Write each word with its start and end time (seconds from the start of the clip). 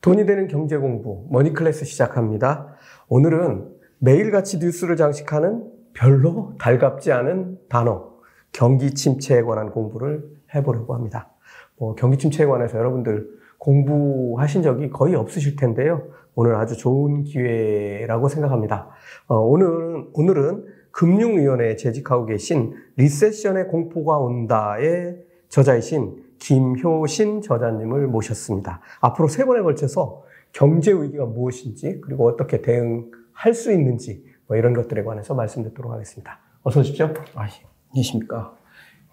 돈이 0.00 0.24
되는 0.24 0.48
경제 0.48 0.78
공부 0.78 1.26
머니 1.30 1.52
클래스 1.52 1.84
시작합니다. 1.84 2.74
오늘은 3.08 3.68
매일같이 3.98 4.58
뉴스를 4.58 4.96
장식하는 4.96 5.70
별로 5.92 6.54
달갑지 6.58 7.12
않은 7.12 7.58
단어 7.68 8.08
경기 8.50 8.94
침체에 8.94 9.42
관한 9.42 9.70
공부를 9.70 10.24
해보려고 10.54 10.94
합니다. 10.94 11.30
뭐 11.76 11.94
경기 11.96 12.16
침체에 12.16 12.46
관해서 12.46 12.78
여러분들 12.78 13.28
공부하신 13.58 14.62
적이 14.62 14.88
거의 14.88 15.14
없으실 15.14 15.56
텐데요. 15.56 16.08
오늘 16.34 16.54
아주 16.54 16.78
좋은 16.78 17.24
기회라고 17.24 18.28
생각합니다. 18.28 18.88
어, 19.26 19.36
오늘은 19.36 20.12
오늘은 20.14 20.64
금융위원회에 20.92 21.76
재직하고 21.76 22.24
계신 22.24 22.72
리세션의 22.96 23.68
공포가 23.68 24.18
온다의 24.18 25.18
저자이신 25.50 26.29
김효신 26.40 27.42
저자님을 27.42 28.08
모셨습니다. 28.08 28.80
앞으로 29.00 29.28
세 29.28 29.44
번에 29.44 29.62
걸쳐서 29.62 30.24
경제 30.52 30.92
위기가 30.92 31.24
무엇인지 31.26 32.00
그리고 32.00 32.26
어떻게 32.26 32.60
대응할 32.60 33.54
수 33.54 33.70
있는지 33.72 34.24
뭐 34.48 34.56
이런 34.56 34.74
것들에 34.74 35.04
관해서 35.04 35.34
말씀드리도록 35.34 35.92
하겠습니다. 35.92 36.40
어서 36.62 36.80
오십시오. 36.80 37.14
아, 37.34 37.46
안녕하십니까. 37.90 38.56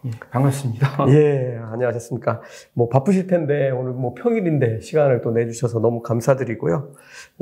예, 0.06 0.12
반갑습니다. 0.32 1.06
예, 1.10 1.60
안녕하셨습니까. 1.62 2.42
뭐 2.74 2.90
바쁘실 2.90 3.28
텐데 3.28 3.70
오늘 3.72 3.94
뭐 3.94 4.14
평일인데 4.14 4.80
시간을 4.82 5.22
또 5.22 5.32
내주셔서 5.32 5.80
너무 5.80 6.02
감사드리고요. 6.02 6.94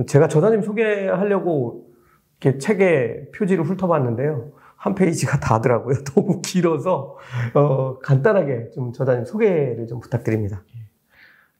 제가 0.07 0.27
저자님 0.27 0.61
소개하려고 0.61 1.85
이렇게 2.41 2.57
책의 2.57 3.31
표지를 3.35 3.63
훑어봤는데요. 3.63 4.51
한 4.75 4.95
페이지가 4.95 5.39
다더라고요. 5.39 6.03
너무 6.13 6.41
길어서 6.41 7.17
어, 7.53 7.99
간단하게 7.99 8.71
좀 8.73 8.93
저자님 8.93 9.25
소개를 9.25 9.87
좀 9.87 9.99
부탁드립니다. 9.99 10.63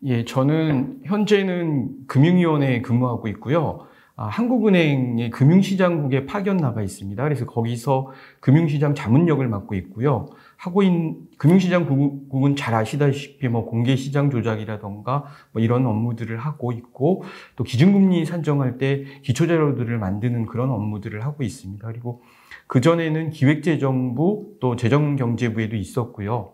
예, 0.03 0.25
저는 0.25 1.01
현재는 1.03 2.07
금융위원회에 2.07 2.81
근무하고 2.81 3.27
있고요. 3.29 3.87
아, 4.17 4.27
한국은행의 4.27 5.29
금융시장국에 5.29 6.25
파견 6.25 6.55
나가 6.55 6.81
있습니다. 6.81 7.21
그래서 7.21 7.45
거기서 7.45 8.11
금융시장 8.39 8.95
자문역을 8.95 9.47
맡고 9.49 9.75
있고요. 9.75 10.27
하고 10.55 10.83
있는 10.83 11.17
금융시장 11.37 11.85
국은 12.29 12.55
잘 12.55 12.75
아시다시피 12.75 13.49
뭐 13.49 13.65
공개시장 13.65 14.29
조작이라던가 14.29 15.25
뭐 15.51 15.61
이런 15.61 15.85
업무들을 15.85 16.37
하고 16.37 16.71
있고 16.71 17.23
또 17.57 17.65
기준금리 17.65 18.25
산정할 18.25 18.77
때 18.77 19.03
기초자료들을 19.23 19.97
만드는 19.97 20.45
그런 20.45 20.69
업무들을 20.69 21.25
하고 21.25 21.43
있습니다. 21.43 21.85
그리고 21.85 22.21
그전에는 22.67 23.29
기획재정부 23.29 24.57
또 24.59 24.75
재정경제부에도 24.75 25.75
있었고요. 25.75 26.53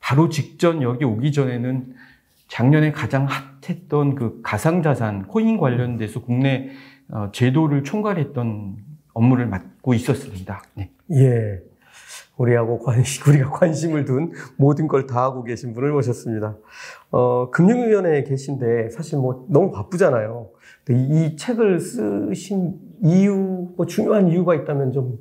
바로 0.00 0.28
직전 0.28 0.82
여기 0.82 1.04
오기 1.04 1.32
전에는 1.32 1.94
작년에 2.48 2.92
가장 2.92 3.26
핫했던 3.26 4.14
그 4.14 4.40
가상자산, 4.42 5.26
코인 5.26 5.58
관련돼서 5.58 6.20
국내 6.20 6.70
어, 7.08 7.30
제도를 7.32 7.84
총괄했던 7.84 8.76
업무를 9.14 9.46
맡고 9.46 9.94
있었습니다. 9.94 10.62
네. 10.74 10.90
예. 11.12 11.60
우리하고 12.36 12.78
관심, 12.78 13.22
우리가 13.32 13.50
관심을 13.50 14.04
둔 14.04 14.32
모든 14.56 14.88
걸 14.88 15.06
다 15.06 15.22
하고 15.22 15.42
계신 15.42 15.72
분을 15.72 15.92
모셨습니다. 15.92 16.56
어, 17.10 17.50
금융위원회에 17.50 18.24
계신데 18.24 18.90
사실 18.90 19.18
뭐 19.18 19.46
너무 19.48 19.72
바쁘잖아요. 19.72 20.50
이, 20.90 20.92
이 21.32 21.36
책을 21.36 21.80
쓰신 21.80 22.74
이유, 23.02 23.68
뭐 23.76 23.86
중요한 23.86 24.28
이유가 24.28 24.54
있다면 24.54 24.92
좀 24.92 25.18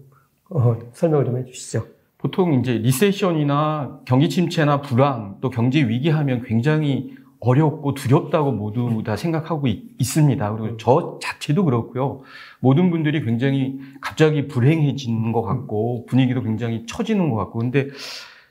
어, 0.56 0.80
설명을 0.94 1.25
좀 1.25 1.38
해주시죠. 1.38 1.86
보통 2.17 2.53
이제 2.53 2.78
리세션이나 2.78 4.00
경기 4.06 4.30
침체나 4.30 4.81
불황 4.81 5.38
또 5.42 5.50
경제 5.50 5.86
위기 5.86 6.09
하면 6.09 6.44
굉장히 6.44 7.14
어렵고 7.42 7.94
두렵다고 7.94 8.53
모두 8.53 9.03
다 9.06 9.18
생각하고 9.18 9.68
있, 9.68 10.02
습니다 10.02 10.56
그리고 10.56 10.78
저 10.78 11.19
자체도 11.22 11.66
그렇고요. 11.66 12.22
모든 12.62 12.90
분들이 12.90 13.24
굉장히 13.24 13.79
갑자기 14.00 14.47
불행해지는 14.47 15.34
것 15.34 15.41
같고 15.41 16.06
분위기도 16.06 16.41
굉장히 16.41 16.85
처지는 16.88 17.29
것 17.29 17.35
같고 17.35 17.59
근데 17.59 17.90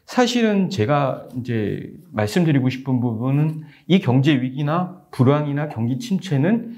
사실은 0.04 0.68
제가 0.68 1.26
이제 1.40 1.90
말씀드리고 2.12 2.68
싶은 2.68 3.00
부분은 3.00 3.62
이 3.88 3.98
경제 4.00 4.34
위기나 4.34 5.00
불황이나 5.10 5.70
경기 5.70 5.98
침체는 5.98 6.74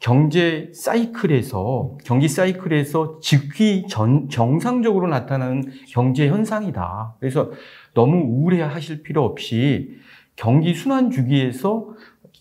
경제 0.00 0.70
사이클에서 0.74 1.98
경기 2.04 2.26
사이클에서 2.26 3.20
즉위 3.20 3.86
전, 3.86 4.30
정상적으로 4.30 5.06
나타나는 5.08 5.70
경제 5.88 6.26
현상이다. 6.28 7.16
그래서 7.20 7.50
너무 7.92 8.16
우울해하실 8.16 9.02
필요 9.02 9.24
없이 9.24 9.98
경기 10.36 10.74
순환 10.74 11.10
주기에서 11.10 11.88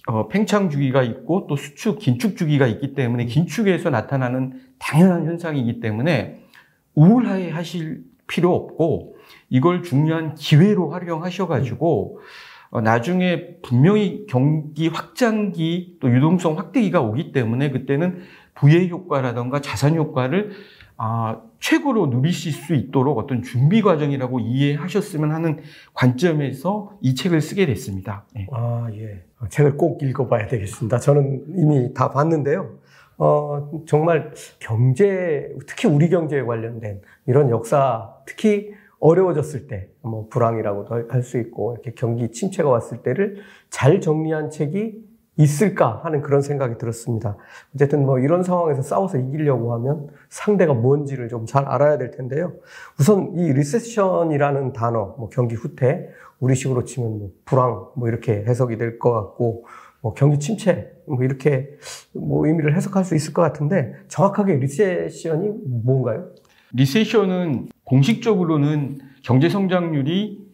어, 0.08 0.30
팽창 0.30 0.70
주기가 0.70 1.04
있고 1.04 1.48
또 1.48 1.58
수축 1.58 2.00
긴축 2.00 2.38
주기가 2.38 2.66
있기 2.66 2.96
때문에 2.96 3.26
긴축에서 3.26 3.90
나타나는 3.90 4.62
당연한 4.80 5.26
현상이기 5.26 5.82
때문에 5.82 6.40
우울해 6.96 7.52
하실 7.52 8.04
필요 8.26 8.56
없고 8.56 9.18
이걸 9.50 9.84
중요한 9.84 10.34
기회로 10.34 10.92
활용하셔 10.92 11.48
가지고 11.48 12.20
어, 12.20 12.22
나중에 12.72 13.58
분명히 13.64 14.26
경기 14.28 14.88
확장기 14.88 15.98
또 16.00 16.14
유동성 16.14 16.58
확대기가 16.58 17.02
오기 17.02 17.32
때문에 17.32 17.72
그때는 17.72 18.20
부의 18.56 18.90
효과라던가 18.90 19.62
자산 19.62 19.96
효과를 19.96 20.52
아, 20.98 21.42
최고로 21.60 22.08
누리실 22.08 22.52
수 22.52 22.76
있도록 22.76 23.18
어떤 23.18 23.42
준비 23.42 23.82
과정이라고 23.82 24.42
이해하셨으면 24.42 25.32
하는 25.32 25.60
관점에서 25.94 26.92
이 27.02 27.16
책을 27.16 27.42
쓰게 27.42 27.66
됐습니다. 27.68 28.26
네. 28.36 28.48
아, 28.52 28.88
예. 28.94 29.24
책을 29.48 29.78
꼭 29.78 30.04
읽어봐야 30.04 30.48
되겠습니다. 30.48 31.00
저는 31.00 31.46
이미 31.56 31.94
다 31.94 32.12
봤는데요. 32.12 32.80
어, 33.18 33.70
정말 33.86 34.34
경제, 34.60 35.50
특히 35.68 35.88
우리 35.88 36.10
경제에 36.10 36.44
관련된 36.44 37.02
이런 37.28 37.50
역사, 37.50 38.14
특히 38.26 38.72
어려워졌을 39.00 39.68
때, 39.68 39.90
뭐 40.02 40.28
불황이라고도 40.30 41.06
할 41.10 41.24
수 41.24 41.38
있고, 41.40 41.74
이렇게 41.74 41.94
경기 41.96 42.32
침체가 42.32 42.70
왔을 42.70 43.02
때를 43.04 43.38
잘 43.70 44.02
정리한 44.02 44.50
책이 44.50 45.08
있을까 45.38 46.02
하는 46.04 46.22
그런 46.22 46.42
생각이 46.42 46.78
들었습니다. 46.78 47.38
어쨌든 47.74 48.06
뭐 48.06 48.20
이런 48.20 48.44
상황에서 48.44 48.82
싸워서 48.82 49.18
이기려고 49.20 49.74
하면 49.76 50.10
상대가 50.30 50.74
뭔지를 50.74 51.30
좀 51.30 51.46
잘 51.46 51.64
알아야 51.66 51.98
될 51.98 52.12
텐데요. 52.12 52.54
우선 53.00 53.32
이 53.36 53.54
리세션이라는 53.54 54.74
단어, 54.74 55.16
뭐 55.18 55.30
경기 55.30 55.56
후퇴, 55.56 56.10
우리식으로 56.42 56.84
치면 56.84 57.20
뭐 57.20 57.32
불황, 57.46 57.88
뭐 57.96 58.10
이렇게 58.10 58.44
해석이 58.46 58.78
될 58.78 59.00
것 59.00 59.14
같고, 59.14 59.66
뭐 60.02 60.14
경기 60.14 60.40
침체, 60.40 60.92
뭐 61.08 61.24
이렇게 61.24 61.70
뭐 62.14 62.46
의미를 62.46 62.76
해석할 62.76 63.04
수 63.06 63.16
있을 63.16 63.34
것 63.34 63.42
같은데 63.42 63.94
정확하게 64.10 64.56
리세션이 64.56 65.52
뭔가요? 65.84 66.30
리세션은 66.74 67.68
공식적으로는 67.84 69.00
경제 69.24 69.50
성장률이 69.50 70.50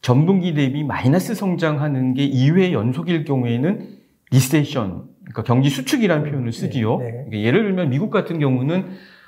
전분기 0.00 0.54
대비 0.54 0.84
마이너스 0.84 1.34
성장하는 1.34 2.14
게 2.14 2.28
2회 2.28 2.72
연속일 2.72 3.24
경우에는 3.24 3.88
리세션, 4.30 5.04
그러니까 5.20 5.42
경기 5.42 5.70
수축이라는 5.70 6.30
표현을 6.30 6.52
쓰지요. 6.52 6.98
네, 6.98 7.26
네. 7.30 7.42
예를 7.42 7.64
들면 7.64 7.90
미국 7.90 8.10
같은 8.10 8.38
경우는 8.38 8.86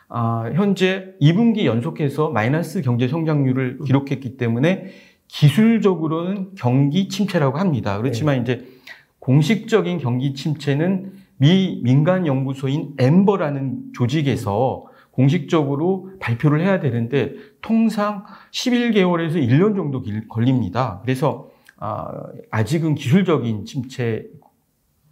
아, 0.09 0.51
현재 0.55 1.15
2분기 1.21 1.65
연속해서 1.65 2.31
마이너스 2.31 2.83
경제 2.83 3.07
성장률을 3.09 3.79
음. 3.81 3.85
기록했기 3.85 4.37
때문에 4.37 4.87
기술적으로는 5.29 6.55
경기 6.57 7.09
침체라고 7.09 7.59
합니다. 7.59 7.97
그렇지만 7.99 8.37
네. 8.37 8.43
이제 8.43 8.67
공식적인 9.21 9.99
경기 9.99 10.35
침체는 10.35 11.13
미 11.37 11.81
민간 11.85 12.27
연구소인 12.27 12.95
엠버라는 12.99 13.93
조직에서 13.95 14.90
공식적으로 15.13 16.11
발표를 16.21 16.61
해야 16.61 16.81
되는데 16.81 17.35
통상 17.61 18.25
11개월에서 18.53 19.35
1년 19.35 19.75
정도 19.77 20.03
걸립니다. 20.29 21.01
그래서 21.03 21.51
아, 21.77 22.27
아직은 22.51 22.95
기술적인 22.95 23.65
침체 23.65 24.27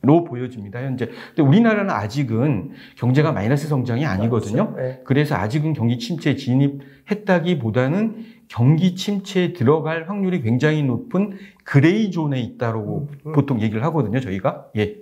로 0.01 0.23
보여집니다. 0.23 0.81
현재. 0.81 1.09
근데 1.35 1.43
우리나라는 1.43 1.91
아직은 1.91 2.71
경제가 2.97 3.33
마이너스 3.33 3.67
성장이 3.67 4.07
아니거든요. 4.07 4.75
네. 4.77 5.01
그래서 5.05 5.35
아직은 5.35 5.73
경기 5.73 5.99
침체에 5.99 6.37
진입했다기보다는 6.37 8.25
경기 8.47 8.95
침체에 8.95 9.55
들어갈 9.55 10.09
확률이 10.09 10.41
굉장히 10.41 10.85
높은 10.85 11.37
그레이 11.65 12.13
존에 12.13 12.41
있다고 12.41 13.09
음, 13.11 13.19
음. 13.27 13.33
보통 13.33 13.61
얘기를 13.61 13.83
하거든요. 13.87 14.21
저희가. 14.21 14.67
예. 14.77 14.99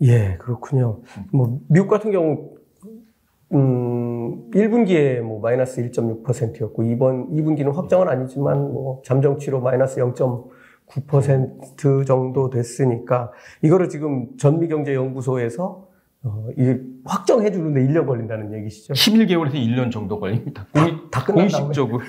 예, 0.00 0.38
그렇군요. 0.40 1.02
뭐 1.30 1.60
미국 1.68 1.88
같은 1.88 2.10
경우 2.10 2.54
음, 3.52 3.93
1분기에 4.52 5.20
뭐 5.20 5.40
마이너스 5.40 5.82
1.6%였고 5.82 6.82
이번 6.84 7.30
2분기는 7.30 7.72
확정은 7.72 8.08
아니지만 8.08 8.72
뭐 8.72 9.02
잠정치로 9.04 9.60
마이너스 9.60 10.00
0. 10.00 10.14
9% 10.86 12.06
정도 12.06 12.50
됐으니까 12.50 13.32
이거를 13.62 13.88
지금 13.88 14.36
전미경제연구소에서 14.36 15.88
어, 16.26 16.48
이 16.56 16.74
확정해 17.04 17.50
주는데 17.50 17.86
1년 17.86 18.06
걸린다는 18.06 18.54
얘기시죠? 18.54 18.94
11개월에서 18.94 19.54
1년 19.54 19.90
정도 19.90 20.18
걸립니다. 20.18 20.66
다, 20.72 20.86
다 21.10 21.24
공식적으로. 21.24 22.00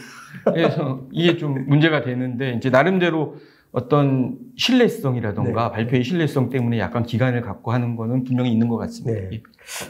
그래서 0.45 1.01
이게 1.12 1.36
좀 1.38 1.66
문제가 1.68 2.01
되는데 2.01 2.54
이제 2.54 2.69
나름대로 2.69 3.36
어떤 3.75 4.38
신뢰성이라던가 4.56 5.68
네. 5.68 5.72
발표의 5.75 6.06
신뢰성 6.06 6.50
때문에 6.50 6.80
약간 6.80 7.04
기간을 7.04 7.42
갖고 7.42 7.74
하는 7.74 7.98
거는 7.98 8.24
분명히 8.24 8.50
있는 8.54 8.69
것 8.69 8.77
같습니다. 8.77 9.30
네. 9.30 9.44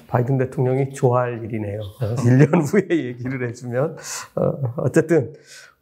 바이든 0.07 0.39
대통령이 0.39 0.89
좋아할 0.89 1.43
일이네요. 1.43 1.81
1년 2.17 2.73
후에 2.73 2.87
얘기를 2.89 3.47
해주면. 3.47 3.95
어, 4.77 4.91
쨌든 4.91 5.33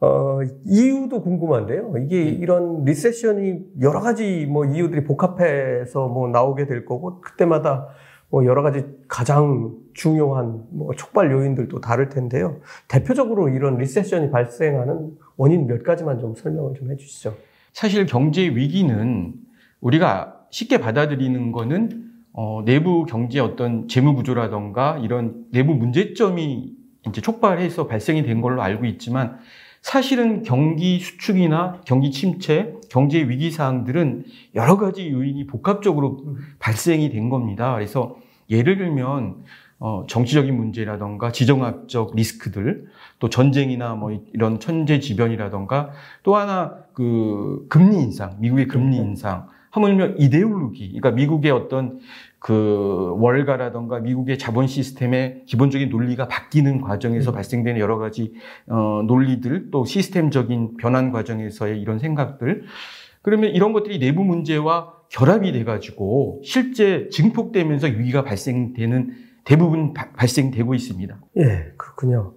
어, 0.02 0.40
이유도 0.66 1.22
궁금한데요. 1.22 1.94
이게 2.00 2.26
네. 2.26 2.30
이런 2.30 2.84
리세션이 2.84 3.60
여러 3.80 4.02
가지 4.02 4.48
뭐 4.48 4.66
이유들이 4.66 5.06
복합해서 5.06 6.10
뭐 6.10 6.28
나오게 6.28 6.66
될 6.66 6.84
거고, 6.84 7.22
그때마다 7.22 7.88
뭐 8.28 8.44
여러 8.44 8.64
가지 8.64 8.84
가장 9.08 9.78
중요한 9.94 10.66
뭐 10.72 10.94
촉발 10.94 11.32
요인들도 11.32 11.80
다를 11.80 12.10
텐데요. 12.10 12.58
대표적으로 12.90 13.48
이런 13.48 13.78
리세션이 13.78 14.30
발생하는 14.30 15.12
원인 15.38 15.68
몇 15.68 15.84
가지만 15.84 16.20
좀 16.20 16.36
설명을 16.36 16.74
좀 16.74 16.92
해주시죠. 16.92 17.34
사실 17.74 18.06
경제 18.06 18.44
위기는 18.44 19.34
우리가 19.81 20.36
쉽게 20.52 20.78
받아들이는 20.78 21.52
거는 21.52 22.04
어, 22.31 22.64
내부 22.66 23.06
경제 23.06 23.40
어떤 23.40 23.88
재무 23.88 24.16
구조라던가 24.16 25.00
이런 25.00 25.46
내부 25.52 25.74
문제점이 25.74 26.72
이제 27.08 27.22
촉발해서 27.22 27.88
발생이 27.88 28.24
된 28.24 28.42
걸로 28.42 28.62
알고 28.62 28.86
있지만 28.86 29.38
사실은 29.81 30.44
경기 30.44 31.00
수축이나 31.00 31.81
경기 31.86 32.12
침체, 32.12 32.74
경제 32.90 33.20
위기 33.28 33.52
사항들은 33.52 34.24
여러 34.56 34.78
가지 34.78 35.10
요인이 35.10 35.46
복합적으로 35.48 36.38
발생이 36.60 37.10
된 37.10 37.30
겁니다. 37.30 37.74
그래서 37.74 38.16
예를 38.50 38.78
들면 38.78 39.44
어, 39.86 40.06
정치적인 40.08 40.56
문제라던가 40.56 41.34
지정학적 41.34 42.16
리스크들, 42.16 42.86
또 43.20 43.30
전쟁이나 43.30 43.96
뭐 43.96 44.18
이런 44.32 44.62
천재지변이라던가 44.62 45.90
또 46.24 46.38
하나 46.38 46.78
그 46.94 47.66
금리 47.68 47.98
인상, 47.98 48.38
미국의 48.40 48.70
금리 48.70 48.96
그렇죠. 48.96 49.10
인상, 49.10 49.48
하물며 49.72 50.12
이데올로기, 50.20 50.88
그러니까 50.88 51.12
미국의 51.12 51.52
어떤 51.52 52.00
그 52.40 53.14
월가라던가 53.18 54.00
미국의 54.00 54.38
자본 54.38 54.68
시스템의 54.68 55.44
기본적인 55.48 55.90
논리가 55.90 56.30
바뀌는 56.30 56.80
과정에서 56.80 57.32
음. 57.32 57.36
발생되는 57.36 57.78
여러 57.82 57.98
가지 57.98 58.34
어, 58.68 59.04
논리들 59.06 59.70
또 59.70 59.84
시스템적인 59.84 60.78
변환 60.78 61.12
과정에서의 61.12 61.82
이런 61.82 62.00
생각들 62.00 62.64
그러면 63.22 63.50
이런 63.50 63.74
것들이 63.74 64.00
내부 64.00 64.24
문제와 64.24 64.94
결합이 65.10 65.52
돼가지고 65.52 66.40
실제 66.46 67.10
증폭되면서 67.10 67.88
위기가 67.88 68.24
발생되는 68.24 69.33
대부분 69.45 69.94
바, 69.94 70.12
발생되고 70.13 70.74
있습니다. 70.74 71.19
예, 71.38 71.74
그렇군요. 71.78 72.36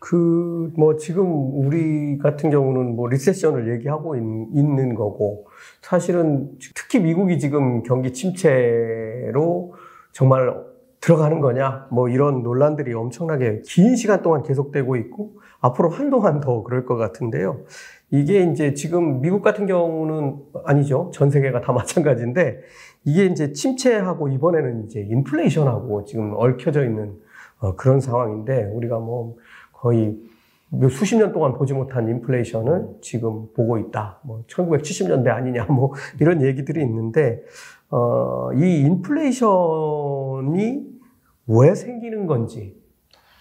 그, 0.00 0.72
뭐, 0.76 0.96
지금 0.96 1.26
우리 1.54 2.18
같은 2.18 2.50
경우는 2.50 2.94
뭐, 2.94 3.08
리세션을 3.08 3.72
얘기하고 3.74 4.16
있, 4.16 4.20
는 4.20 4.94
거고, 4.94 5.48
사실은 5.80 6.50
특히 6.74 7.00
미국이 7.00 7.38
지금 7.38 7.82
경기 7.82 8.12
침체로 8.12 9.74
정말 10.12 10.64
들어가는 11.00 11.40
거냐, 11.40 11.88
뭐, 11.90 12.08
이런 12.08 12.42
논란들이 12.42 12.92
엄청나게 12.94 13.62
긴 13.64 13.96
시간 13.96 14.22
동안 14.22 14.42
계속되고 14.42 14.96
있고, 14.96 15.40
앞으로 15.60 15.88
한동안 15.88 16.40
더 16.40 16.62
그럴 16.62 16.84
것 16.84 16.96
같은데요. 16.96 17.64
이게 18.10 18.42
이제 18.44 18.74
지금 18.74 19.20
미국 19.20 19.42
같은 19.42 19.66
경우는 19.66 20.36
아니죠. 20.64 21.10
전 21.12 21.30
세계가 21.30 21.62
다 21.62 21.72
마찬가지인데, 21.74 22.60
이게 23.06 23.24
이제 23.26 23.52
침체하고 23.52 24.28
이번에는 24.28 24.84
이제 24.84 25.00
인플레이션하고 25.00 26.04
지금 26.04 26.34
얽혀져 26.36 26.84
있는 26.84 27.14
어, 27.58 27.74
그런 27.76 28.00
상황인데, 28.00 28.64
우리가 28.74 28.98
뭐, 28.98 29.36
거의 29.72 30.18
수십 30.90 31.16
년 31.16 31.32
동안 31.32 31.54
보지 31.54 31.72
못한 31.72 32.08
인플레이션을 32.08 32.88
지금 33.00 33.46
보고 33.54 33.78
있다. 33.78 34.18
뭐 34.24 34.42
1970년대 34.48 35.28
아니냐 35.28 35.66
뭐 35.70 35.94
이런 36.20 36.42
얘기들이 36.42 36.82
있는데 36.82 37.42
어, 37.88 38.50
이 38.52 38.80
인플레이션이 38.80 39.36
왜 41.46 41.74
생기는 41.74 42.26
건지 42.26 42.76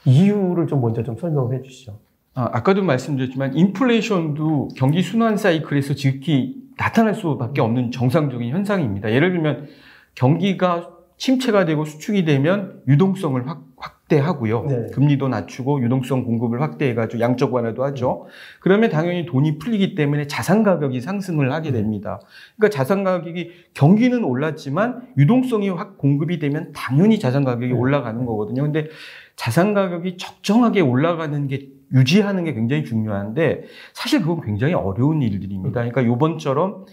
이유를 0.06 0.68
좀 0.68 0.81
먼저 0.81 1.01
좀 1.01 1.18
설명해 1.18 1.63
주시죠. 1.63 1.97
아, 2.35 2.50
아까도 2.53 2.83
말씀드렸지만 2.83 3.56
인플레이션도 3.56 4.69
경기 4.75 5.01
순환 5.01 5.38
사이클에서 5.38 5.95
지극히 5.95 6.64
나타날 6.77 7.16
수밖에 7.16 7.62
없는 7.62 7.92
정상적인 7.92 8.50
현상입니다. 8.50 9.12
예를 9.12 9.31
들면 9.31 9.68
경기가 10.16 10.89
침체가 11.18 11.66
되고 11.66 11.86
수축이 11.86 12.25
되면 12.25 12.81
유동성을 12.88 13.48
확, 13.48 13.63
확대하고요. 13.77 14.63
네. 14.63 14.88
금리도 14.94 15.30
낮추고 15.30 15.81
유동성 15.81 16.25
공급을 16.25 16.62
확대해가지고 16.62 17.22
양적 17.22 17.54
완화도 17.54 17.83
하죠. 17.86 18.25
그러면 18.60 18.89
당연히 18.89 19.25
돈이 19.25 19.57
풀리기 19.57 19.95
때문에 19.95 20.27
자산 20.27 20.63
가격이 20.63 21.01
상승을 21.01 21.51
하게 21.51 21.72
네. 21.72 21.80
됩니다. 21.80 22.19
그러니까 22.57 22.78
자산 22.78 23.04
가격이 23.04 23.51
경기는 23.74 24.24
올랐지만 24.24 25.07
유동성이 25.18 25.69
확 25.69 25.98
공급이 25.98 26.39
되면 26.39 26.71
당연히 26.74 27.18
자산 27.18 27.44
가격이 27.44 27.68
네. 27.68 27.74
올라가는 27.74 28.25
거거든요. 28.25 28.63
근데 28.63 28.89
자산 29.35 29.73
가격이 29.73 30.17
적정하게 30.17 30.81
올라가는 30.81 31.47
게 31.47 31.69
유지하는 31.93 32.43
게 32.43 32.53
굉장히 32.53 32.83
중요한데 32.83 33.63
사실 33.93 34.21
그건 34.21 34.41
굉장히 34.41 34.73
어려운 34.73 35.21
일들입니다. 35.21 35.81
그러니까 35.81 36.05
요번처럼 36.05 36.85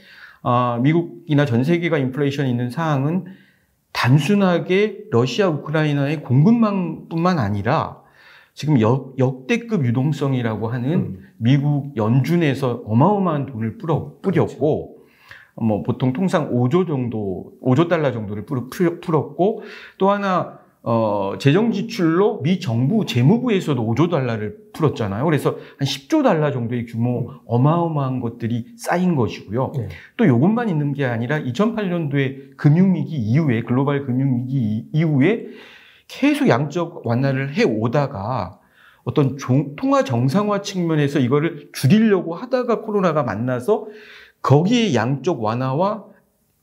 어, 0.42 0.78
미국이나 0.82 1.44
전 1.44 1.64
세계가 1.64 1.98
인플레이션이 1.98 2.50
있는 2.50 2.70
상황은 2.70 3.24
단순하게 3.92 5.04
러시아 5.10 5.48
우크라이나의 5.48 6.22
공급망뿐만 6.22 7.38
아니라 7.38 8.02
지금 8.54 8.80
역, 8.80 9.18
역대급 9.18 9.84
유동성이라고 9.86 10.68
하는 10.68 10.92
음. 10.92 11.28
미국 11.36 11.96
연준에서 11.96 12.82
어마어마한 12.86 13.46
돈을 13.46 13.78
뿌려, 13.78 14.12
뿌렸고 14.22 14.96
그렇죠. 14.96 15.02
뭐 15.54 15.82
보통 15.82 16.12
통상 16.12 16.50
5조 16.50 16.86
정도 16.86 17.52
5조 17.62 17.88
달러 17.88 18.12
정도를 18.12 18.46
풀었고 18.46 19.62
또 19.98 20.10
하나 20.10 20.61
어, 20.84 21.34
재정 21.38 21.70
지출로 21.70 22.42
미 22.42 22.58
정부 22.58 23.06
재무부에서도 23.06 23.94
5조 23.94 24.10
달러를 24.10 24.56
풀었잖아요. 24.72 25.24
그래서 25.24 25.56
한 25.78 25.86
10조 25.86 26.24
달러 26.24 26.50
정도의 26.50 26.86
규모 26.86 27.30
어마어마한 27.46 28.20
것들이 28.20 28.66
쌓인 28.76 29.14
것이고요. 29.14 29.72
네. 29.76 29.88
또 30.16 30.24
이것만 30.24 30.68
있는 30.68 30.92
게 30.92 31.04
아니라 31.04 31.38
2008년도에 31.38 32.56
금융위기 32.56 33.14
이후에 33.14 33.62
글로벌 33.62 34.04
금융위기 34.06 34.88
이후에 34.92 35.46
계속 36.08 36.48
양적 36.48 37.06
완화를 37.06 37.54
해 37.54 37.62
오다가 37.62 38.58
어떤 39.04 39.36
종, 39.38 39.76
통화 39.76 40.02
정상화 40.02 40.62
측면에서 40.62 41.20
이거를 41.20 41.70
줄이려고 41.72 42.34
하다가 42.34 42.80
코로나가 42.80 43.22
만나서 43.22 43.86
거기에 44.42 44.94
양적 44.94 45.42
완화와 45.42 46.04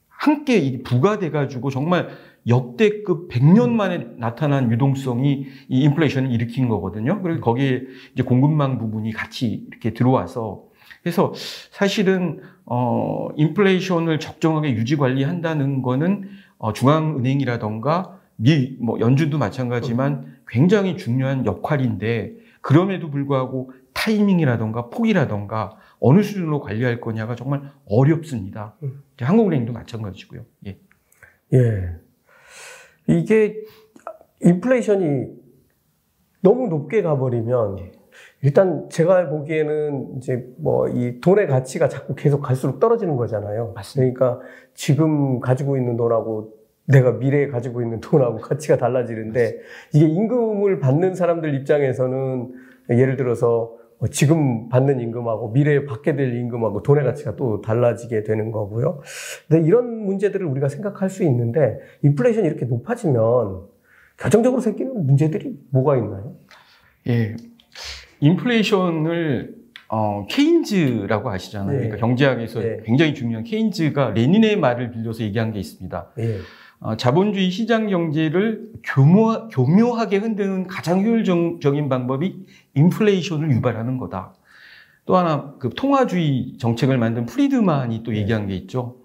함께 0.10 0.82
부과돼 0.84 1.32
가지고 1.32 1.70
정말 1.70 2.10
역대급 2.50 3.29
100년 3.29 3.70
만에 3.70 4.08
나타난 4.18 4.72
유동성이 4.72 5.46
이 5.70 5.82
인플레이션을 5.84 6.32
일으킨 6.32 6.68
거거든요. 6.68 7.22
그리고 7.22 7.41
거기에 7.41 7.84
이제 8.13 8.24
공급망 8.24 8.77
부분이 8.77 9.13
같이 9.13 9.68
이렇게 9.70 9.94
들어와서 9.94 10.63
그래서 11.03 11.34
사실은 11.72 12.41
어 12.65 13.29
인플레이션을 13.38 14.20
적정하게 14.20 14.74
유지 14.74 14.98
관리한다는 14.98 15.82
거는 15.82 16.29
어 16.58 16.74
중앙은행이라던가 16.74 18.20
미 18.36 18.77
뭐 18.82 19.00
연준도 19.00 19.38
마찬가지만 19.38 20.38
굉장히 20.48 20.98
중요한 20.98 21.46
역할인데 21.46 22.34
그럼에도 22.62 23.10
불구하고 23.10 23.72
타이밍이라던가 23.94 24.89
폭이라던가 24.89 25.77
어느 26.00 26.24
수준으로 26.24 26.62
관리할 26.62 27.01
거냐가 27.01 27.36
정말 27.36 27.72
어렵습니다. 27.86 28.75
음. 28.84 29.03
한국은행도 29.20 29.74
마찬가지고요. 29.74 30.46
예. 30.68 30.77
예. 31.53 31.96
이게 33.10 33.56
인플레이션이 34.42 35.28
너무 36.42 36.68
높게 36.68 37.01
가버리면 37.01 37.78
일단 38.42 38.88
제가 38.89 39.30
보기에는 39.30 40.18
이제 40.18 40.46
뭐 40.58 40.88
이 40.88 41.20
돈의 41.20 41.48
가치가 41.48 41.89
자꾸 41.89 42.16
계속 42.16 42.42
갈수록 42.42 42.80
떨어지는 42.80 43.16
거잖아요. 43.18 43.74
맞습니다. 43.75 44.13
그러니까 44.13 44.46
지금 44.74 45.39
가지고 45.39 45.78
있는 45.78 45.98
돈하고 45.98 46.54
내가 46.88 47.12
미래에 47.12 47.48
가지고 47.48 47.82
있는 47.82 48.00
돈하고 48.00 48.38
가치가 48.39 48.78
달라지는데 48.78 49.39
맞습니다. 49.42 49.68
이게 49.94 50.08
임금을 50.08 50.80
받는 50.80 51.16
사람들 51.16 51.54
입장에서는 51.56 52.54
예를 52.92 53.18
들어서 53.18 53.72
뭐 53.72 53.80
지금 54.08 54.70
받는 54.70 55.01
임금하고 55.01 55.51
미래에 55.51 55.86
받게 55.86 56.15
될 56.15 56.34
임금하고 56.34 56.84
돈의 56.84 57.03
가치가 57.03 57.36
또 57.36 57.62
달라지게 57.62 58.24
되는 58.24 58.51
거고요. 58.51 59.01
근데 59.48 59.68
이런 59.68 60.06
문제들을 60.06 60.46
우리가 60.46 60.70
생각할 60.70 61.10
수 61.10 61.24
있는데 61.24 61.79
인플레이션이 62.03 62.48
이렇게 62.48 62.65
높아지면 62.65 63.68
결정적으로 64.18 64.62
생기는 64.62 65.06
문제들이 65.06 65.53
뭐가 65.72 65.98
있나요? 65.98 66.36
예. 67.08 67.36
인플레이션을 68.22 69.60
어, 69.89 70.27
케인즈라고 70.29 71.29
아시잖아요. 71.29 71.72
네. 71.72 71.77
그러니까 71.77 71.98
경제학에서 71.98 72.60
네. 72.60 72.77
굉장히 72.86 73.15
중요한 73.15 73.44
케인즈가 73.44 74.12
레닌의 74.12 74.58
말을 74.58 74.91
빌려서 74.91 75.24
얘기한 75.24 75.51
게 75.51 75.60
있습니다. 75.60 76.12
네. 76.15 76.38
어, 76.81 76.95
자본주의 76.95 77.51
시장 77.51 77.88
경제를 77.88 78.71
교묘, 78.83 79.50
교묘하게 79.50 80.17
흔드는 80.17 80.67
가장 80.67 81.03
효율적인 81.03 81.89
방법이 81.89 82.45
인플레이션을 82.75 83.51
유발하는 83.51 83.98
거다. 83.98 84.33
또 85.05 85.17
하나 85.17 85.55
그 85.59 85.69
통화주의 85.75 86.57
정책을 86.57 86.98
만든 86.98 87.25
프리드만이 87.25 88.03
또 88.03 88.15
얘기한 88.15 88.48
게 88.48 88.55
있죠. 88.55 88.98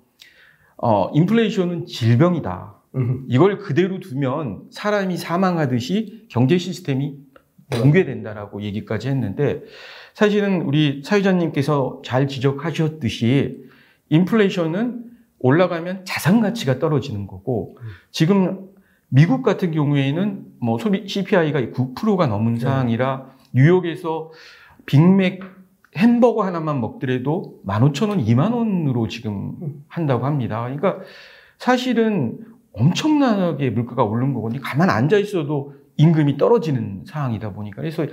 어, 0.77 1.11
인플레이션은 1.15 1.87
질병이다. 1.87 2.75
음. 2.97 3.25
이걸 3.29 3.59
그대로 3.59 3.99
두면 3.99 4.69
사람이 4.71 5.17
사망하듯이 5.17 6.27
경제 6.29 6.59
시스템이 6.59 7.17
붕괴된다라고 7.71 8.63
얘기까지 8.63 9.09
했는데 9.09 9.63
사실은 10.13 10.63
우리 10.63 11.03
사회자님께서 11.03 12.03
잘 12.05 12.29
지적하셨듯이 12.29 13.65
인플레이션은 14.11 15.14
올라가면 15.45 16.07
자산 16.07 16.41
가치가 16.41 16.79
떨어지는 16.79 17.27
거고 17.27 17.77
지금 18.11 18.71
미국 19.11 19.43
같은 19.43 19.73
경우에는 19.73 20.47
뭐 20.59 20.79
소비 20.79 21.07
CPI가 21.07 21.61
9%가 21.61 22.27
넘은 22.27 22.57
상황이라 22.59 23.27
뉴욕에서 23.53 24.33
빅맥 24.87 25.43
햄버거 25.97 26.45
하나만 26.45 26.81
먹더라도 26.81 27.61
15,000원, 27.67 28.27
2만 28.27 28.55
원으로 28.55 29.07
지금 29.07 29.85
한다고 29.87 30.25
합니다. 30.25 30.63
그러니까 30.63 31.01
사실은 31.59 32.39
엄청나게 32.73 33.69
물가가 33.69 34.03
오른 34.03 34.33
거거든요. 34.33 34.63
가만 34.63 34.89
앉아 34.89 35.19
있어도 35.19 35.75
임금이 35.99 36.39
떨어지는 36.39 37.05
상황이다 37.07 37.53
보니까 37.53 37.83
그래서 37.83 38.07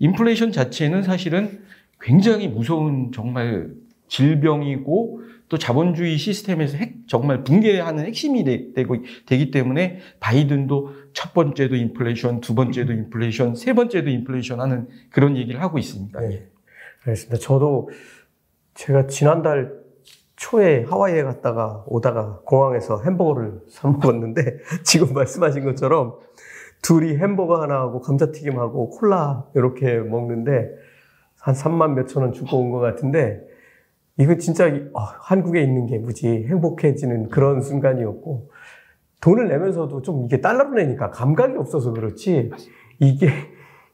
인플레이션 0.00 0.50
자체는 0.50 1.04
사실은 1.04 1.62
굉장히 2.00 2.48
무서운 2.48 3.12
정말 3.14 3.70
질병이고 4.08 5.22
또 5.48 5.58
자본주의 5.58 6.16
시스템에서 6.16 6.78
핵, 6.78 6.94
정말 7.06 7.44
붕괴하는 7.44 8.06
핵심이 8.06 8.44
되, 8.44 8.72
되고 8.72 8.96
되기 9.26 9.50
때문에 9.50 9.98
바이든도 10.20 10.90
첫 11.12 11.34
번째도 11.34 11.76
인플레이션, 11.76 12.40
두 12.40 12.54
번째도 12.54 12.92
인플레이션, 12.92 13.54
세 13.54 13.74
번째도 13.74 14.08
인플레이션 14.08 14.60
하는 14.60 14.88
그런 15.10 15.36
얘기를 15.36 15.60
하고 15.60 15.78
있습니다. 15.78 16.20
네. 16.20 16.48
알겠습니다. 17.04 17.38
저도 17.38 17.90
제가 18.74 19.06
지난달 19.06 19.82
초에 20.36 20.84
하와이에 20.84 21.22
갔다가 21.22 21.84
오다가 21.86 22.40
공항에서 22.44 23.02
햄버거를 23.02 23.60
사 23.68 23.88
먹었는데 23.88 24.58
지금 24.82 25.12
말씀하신 25.12 25.64
것처럼 25.64 26.14
둘이 26.80 27.16
햄버거 27.16 27.60
하나하고 27.62 28.00
감자튀김하고 28.00 28.90
콜라 28.90 29.44
이렇게 29.54 29.98
먹는데 29.98 30.68
한 31.38 31.54
3만 31.54 31.92
몇천 31.94 32.22
원 32.22 32.32
주고 32.32 32.58
온 32.58 32.72
것 32.72 32.78
같은데 32.80 33.51
이거 34.22 34.36
진짜 34.36 34.66
어, 34.92 35.00
한국에 35.00 35.62
있는 35.62 35.86
게 35.86 35.98
무지 35.98 36.26
행복해지는 36.26 37.28
그런 37.28 37.60
순간이었고 37.60 38.50
돈을 39.20 39.48
내면서도 39.48 40.02
좀 40.02 40.24
이게 40.24 40.40
달러로 40.40 40.74
내니까 40.74 41.10
감각이 41.10 41.56
없어서 41.56 41.92
그렇지 41.92 42.50
이게 42.98 43.28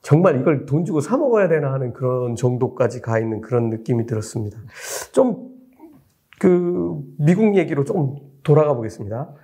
정말 0.03 0.41
이걸 0.41 0.65
돈 0.65 0.85
주고 0.85 1.01
사 1.01 1.17
먹어야 1.17 1.49
되나 1.49 1.73
하는 1.73 1.93
그런 1.93 2.37
정도까지 2.37 3.01
가 3.01 3.19
있는 3.19 3.41
그런 3.41 3.71
느낌이 3.71 4.07
들었습니다. 4.07 4.59
좀 5.13 5.49
그 6.39 7.01
미국 7.19 7.57
얘기로 7.57 7.85
조금 7.85 8.17
돌아가 8.43 8.75
보겠습니다. 8.75 9.35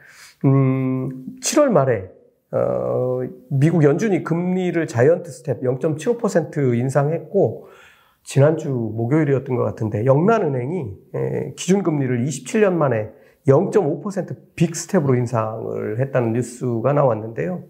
음, 0.45 1.27
7월 1.43 1.69
말에 1.69 2.11
어, 2.53 3.21
미국 3.51 3.83
연준이 3.83 4.23
금리를 4.23 4.87
자이언트 4.87 5.31
스텝 5.31 5.63
0.75% 5.63 6.79
인상했고 6.79 7.67
지난주 8.25 8.71
목요일이었던 8.71 9.55
것 9.55 9.63
같은데 9.63 10.05
영란은행이 10.07 11.55
기준금리를 11.57 12.25
27년 12.25 12.73
만에 12.73 13.11
0.5%빅 13.47 14.75
스텝으로 14.75 15.15
인상을 15.17 16.01
했다는 16.01 16.33
뉴스가 16.33 16.95
나왔는데요. 16.95 17.63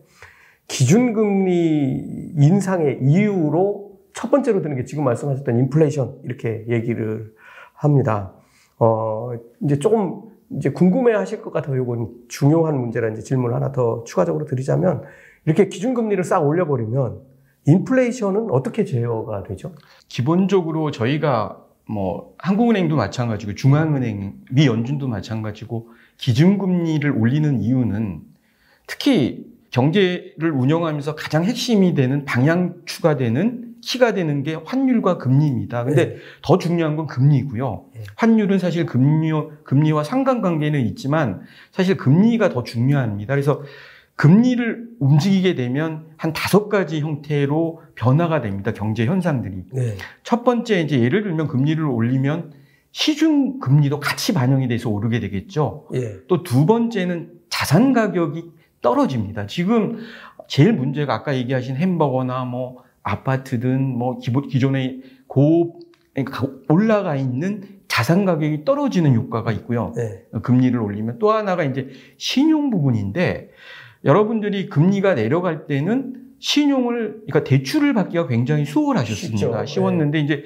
기준금리 0.68 2.34
인상의 2.38 3.00
이유로 3.02 3.99
첫 4.12 4.30
번째로 4.30 4.62
드는 4.62 4.76
게 4.76 4.84
지금 4.84 5.04
말씀하셨던 5.04 5.58
인플레이션 5.58 6.20
이렇게 6.23 6.64
얘기를 6.68 7.34
합니다. 7.75 8.32
어, 8.78 9.32
이제 9.64 9.78
조금 9.80 10.23
이제 10.50 10.70
궁금해 10.70 11.12
하실 11.12 11.42
것 11.42 11.52
같아서 11.52 11.76
이건 11.76 12.11
중요한 12.28 12.78
문제라 12.78 13.08
이제 13.08 13.23
질문 13.23 13.52
하나 13.52 13.73
더 13.73 14.04
추가적으로 14.04 14.44
드리자면 14.44 15.02
이렇게 15.46 15.68
기준금리를 15.68 16.23
싹 16.23 16.46
올려버리면 16.46 17.34
인플레이션은 17.66 18.50
어떻게 18.50 18.85
제어가 18.85 19.42
되죠? 19.44 19.75
기본적으로 20.09 20.90
저희가 20.90 21.61
뭐 21.87 22.35
한국은행도 22.38 22.97
마찬가지고 22.97 23.54
중앙은행, 23.54 24.35
미 24.50 24.66
연준도 24.66 25.09
마찬가지고 25.09 25.90
기준금리를 26.18 27.11
올리는 27.11 27.61
이유는 27.61 28.23
특히 28.87 29.47
경제를 29.71 30.52
운영하면서 30.52 31.16
가장 31.16 31.44
핵심이 31.44 31.94
되는 31.94 32.25
방향 32.25 32.76
추가 32.87 33.16
되는 33.16 33.75
키가 33.80 34.14
되는 34.14 34.42
게 34.42 34.54
환율과 34.54 35.18
금리입니다. 35.18 35.85
근데 35.85 36.14
네. 36.14 36.16
더 36.42 36.59
중요한 36.59 36.97
건 36.97 37.06
금리고요. 37.06 37.85
네. 37.94 38.02
환율은 38.16 38.59
사실 38.59 38.87
금리, 38.87 39.30
금리와 39.64 40.04
상관관계는 40.04 40.80
있지만 40.87 41.42
사실 41.71 41.97
금리가 41.97 42.49
더 42.49 42.62
중요합니다. 42.62 43.35
그래서 43.35 43.62
금리를 44.16 44.90
움직이게 45.00 45.54
되면 45.54 46.06
한 46.16 46.33
다섯 46.33 46.68
가지 46.68 47.00
형태로 47.00 47.83
변화가 47.94 48.40
됩니다. 48.42 48.73
경제 48.73 49.06
현상들이. 49.06 49.64
네. 49.73 49.97
첫 50.23 50.44
번째 50.44 50.80
이제 50.80 51.00
예를 51.00 51.23
들면 51.23 51.49
금리를 51.49 51.85
올리면 51.85 52.52
시중 52.92 53.59
금리도 53.59 53.99
같이 53.99 54.33
반영이 54.33 54.68
돼서 54.68 54.88
오르게 54.88 55.18
되겠죠. 55.18 55.88
예. 55.94 56.25
또두 56.28 56.64
번째는 56.64 57.33
자산 57.49 57.92
가격이 57.92 58.44
떨어집니다. 58.83 59.47
지금 59.47 59.99
제일 60.47 60.73
문제가 60.73 61.14
아까 61.14 61.35
얘기하신 61.35 61.76
햄버거나 61.76 62.44
뭐 62.44 62.85
아파트든 63.02 63.83
뭐 63.83 64.18
기존의 64.49 65.02
고 65.26 65.80
그러니까 66.14 66.47
올라가 66.68 67.16
있는 67.16 67.64
자산 67.88 68.25
가격이 68.25 68.64
떨어지는 68.64 69.14
효과가 69.14 69.50
있고요. 69.52 69.92
네. 69.97 70.23
금리를 70.42 70.78
올리면 70.78 71.18
또 71.18 71.33
하나가 71.33 71.64
이제 71.64 71.88
신용 72.16 72.71
부분인데 72.71 73.50
여러분들이 74.04 74.68
금리가 74.68 75.14
내려갈 75.14 75.66
때는 75.66 76.14
신용을 76.38 77.23
그러니까 77.26 77.44
대출을 77.44 77.94
받기가 77.94 78.26
굉장히 78.26 78.64
수월하셨습니다. 78.64 79.38
쉽죠. 79.38 79.66
쉬웠는데 79.66 80.18
네. 80.18 80.25
이제 80.25 80.44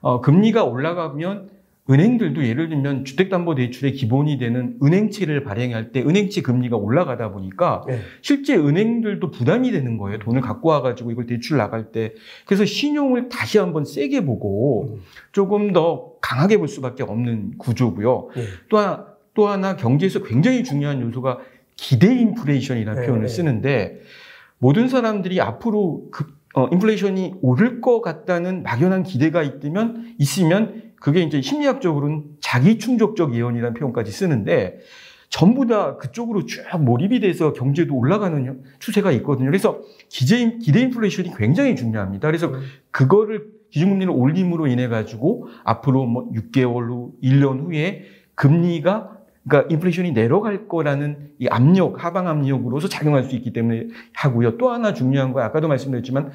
어, 0.00 0.20
금리가 0.20 0.64
올라가면 0.64 1.50
은행들도 1.88 2.46
예를 2.46 2.68
들면 2.68 3.04
주택담보대출의 3.04 3.94
기본이 3.94 4.38
되는 4.38 4.78
은행채를 4.80 5.42
발행할 5.42 5.90
때 5.90 6.02
은행채 6.02 6.42
금리가 6.42 6.76
올라가다 6.76 7.32
보니까 7.32 7.82
네. 7.88 7.98
실제 8.22 8.56
은행들도 8.56 9.28
부담이 9.32 9.72
되는 9.72 9.98
거예요. 9.98 10.20
돈을 10.20 10.40
갖고 10.40 10.68
와가지고 10.68 11.10
이걸 11.10 11.26
대출 11.26 11.56
나갈 11.56 11.90
때. 11.90 12.14
그래서 12.46 12.64
신용을 12.64 13.28
다시 13.28 13.58
한번 13.58 13.84
세게 13.84 14.24
보고 14.24 14.84
음. 14.84 15.00
조금 15.32 15.72
더 15.72 16.12
강하게 16.20 16.58
볼 16.58 16.68
수밖에 16.68 17.02
없는 17.02 17.54
구조고요. 17.58 18.28
네. 18.36 18.42
또, 18.68 18.78
하나, 18.78 19.06
또 19.34 19.48
하나 19.48 19.74
경제에서 19.74 20.22
굉장히 20.22 20.62
중요한 20.62 21.00
요소가 21.00 21.38
기대 21.80 22.14
인플레이션이라는 22.14 23.00
네. 23.00 23.06
표현을 23.06 23.28
쓰는데 23.30 24.00
모든 24.58 24.88
사람들이 24.88 25.40
앞으로 25.40 26.08
그, 26.12 26.26
어, 26.54 26.68
인플레이션이 26.70 27.36
오를 27.40 27.80
것 27.80 28.02
같다는 28.02 28.62
막연한 28.62 29.02
기대가 29.02 29.42
있으면, 29.42 30.14
있으면 30.18 30.82
그게 30.96 31.22
이제 31.22 31.40
심리학적으로는 31.40 32.24
자기 32.40 32.78
충족적 32.78 33.34
예언이라는 33.34 33.72
표현까지 33.72 34.12
쓰는데 34.12 34.80
전부 35.30 35.66
다 35.66 35.96
그쪽으로 35.96 36.44
쭉 36.44 36.62
몰입이 36.78 37.20
돼서 37.20 37.54
경제도 37.54 37.96
올라가는 37.96 38.62
추세가 38.78 39.10
있거든요. 39.12 39.46
그래서 39.46 39.80
기대, 40.10 40.58
기대 40.58 40.82
인플레이션이 40.82 41.32
굉장히 41.38 41.76
중요합니다. 41.76 42.28
그래서 42.28 42.48
음. 42.48 42.60
그거를 42.90 43.46
기준금리를 43.70 44.12
올림으로 44.12 44.66
인해 44.66 44.88
가지고 44.88 45.46
앞으로 45.64 46.04
뭐 46.04 46.30
6개월 46.32 46.90
후, 46.90 47.12
1년 47.22 47.64
후에 47.64 48.02
금리가 48.34 49.19
그러니까 49.48 49.72
인플레이션이 49.72 50.12
내려갈 50.12 50.68
거라는 50.68 51.30
이 51.38 51.48
압력, 51.48 52.04
하방 52.04 52.28
압력으로서 52.28 52.88
작용할 52.88 53.24
수 53.24 53.34
있기 53.36 53.52
때문에 53.52 53.88
하고요. 54.14 54.58
또 54.58 54.70
하나 54.70 54.92
중요한 54.92 55.32
거 55.32 55.40
아까도 55.40 55.68
말씀드렸지만 55.68 56.30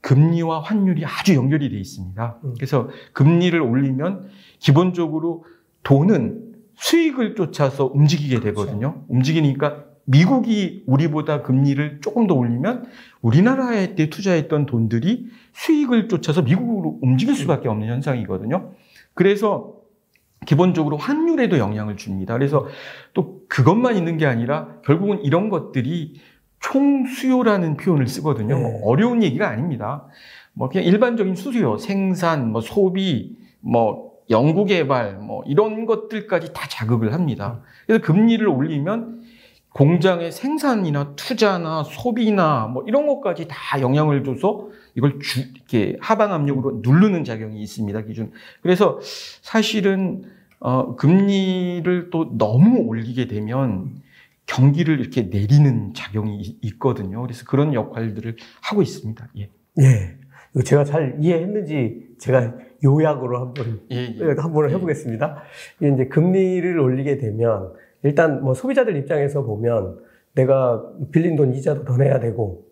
금리와 0.00 0.60
환율이 0.60 1.04
아주 1.04 1.34
연결이 1.34 1.70
돼 1.70 1.76
있습니다. 1.78 2.38
음. 2.44 2.54
그래서 2.56 2.90
금리를 3.12 3.58
올리면 3.60 4.28
기본적으로 4.58 5.44
돈은 5.82 6.54
수익을 6.74 7.34
쫓아서 7.34 7.86
움직이게 7.86 8.40
되거든요. 8.40 8.92
그렇죠. 8.92 9.04
움직이니까 9.08 9.84
미국이 10.06 10.82
우리보다 10.86 11.42
금리를 11.42 12.00
조금 12.02 12.26
더 12.26 12.34
올리면 12.34 12.84
우리나라에 13.22 13.94
때 13.94 14.10
투자했던 14.10 14.66
돈들이 14.66 15.28
수익을 15.54 16.08
쫓아서 16.08 16.42
미국으로 16.42 16.98
움직일 17.00 17.34
수밖에 17.34 17.68
없는 17.68 17.88
현상이거든요. 17.88 18.72
그래서 19.14 19.73
기본적으로 20.46 20.96
환율에도 20.96 21.58
영향을 21.58 21.96
줍니다. 21.96 22.34
그래서 22.34 22.66
또 23.12 23.42
그것만 23.48 23.96
있는 23.96 24.16
게 24.16 24.26
아니라 24.26 24.68
결국은 24.84 25.22
이런 25.22 25.48
것들이 25.48 26.20
총수요라는 26.60 27.76
표현을 27.76 28.06
쓰거든요. 28.06 28.56
네. 28.56 28.62
뭐 28.62 28.88
어려운 28.88 29.22
얘기가 29.22 29.48
아닙니다. 29.48 30.06
뭐 30.52 30.68
그냥 30.68 30.84
일반적인 30.86 31.34
수요, 31.34 31.76
생산, 31.76 32.52
뭐 32.52 32.60
소비, 32.60 33.36
뭐 33.60 34.12
연구개발, 34.30 35.18
뭐 35.18 35.42
이런 35.46 35.84
것들까지 35.84 36.52
다 36.52 36.66
자극을 36.68 37.12
합니다. 37.12 37.60
그래서 37.86 38.02
금리를 38.02 38.46
올리면 38.46 39.20
공장의 39.74 40.30
생산이나 40.30 41.14
투자나 41.16 41.82
소비나 41.82 42.68
뭐 42.68 42.84
이런 42.86 43.08
것까지 43.08 43.48
다 43.48 43.80
영향을 43.80 44.22
줘서 44.22 44.68
이걸 44.94 45.18
주, 45.18 45.40
이렇게 45.40 45.96
하방 46.00 46.32
압력으로 46.32 46.80
누르는 46.82 47.24
작용이 47.24 47.60
있습니다. 47.60 48.02
기준. 48.02 48.30
그래서 48.62 49.00
사실은 49.42 50.22
어, 50.60 50.94
금리를 50.94 52.10
또 52.10 52.38
너무 52.38 52.82
올리게 52.86 53.26
되면 53.26 54.00
경기를 54.46 55.00
이렇게 55.00 55.22
내리는 55.22 55.92
작용이 55.92 56.56
있거든요. 56.62 57.20
그래서 57.22 57.44
그런 57.44 57.74
역할들을 57.74 58.36
하고 58.62 58.80
있습니다. 58.80 59.28
예. 59.38 59.50
예. 59.80 60.16
제가 60.64 60.84
잘 60.84 61.16
이해했는지 61.20 62.14
제가 62.20 62.54
요약으로 62.84 63.40
한번 63.40 63.80
예, 63.90 64.14
예. 64.20 64.24
한번 64.38 64.70
해보겠습니다. 64.70 65.42
이제 65.80 66.06
금리를 66.06 66.78
올리게 66.78 67.18
되면 67.18 67.72
일단 68.04 68.42
뭐 68.44 68.54
소비자들 68.54 68.96
입장에서 68.96 69.42
보면 69.42 69.98
내가 70.34 70.82
빌린 71.10 71.34
돈 71.36 71.52
이자도 71.52 71.84
더 71.84 71.96
내야 71.96 72.20
되고 72.20 72.64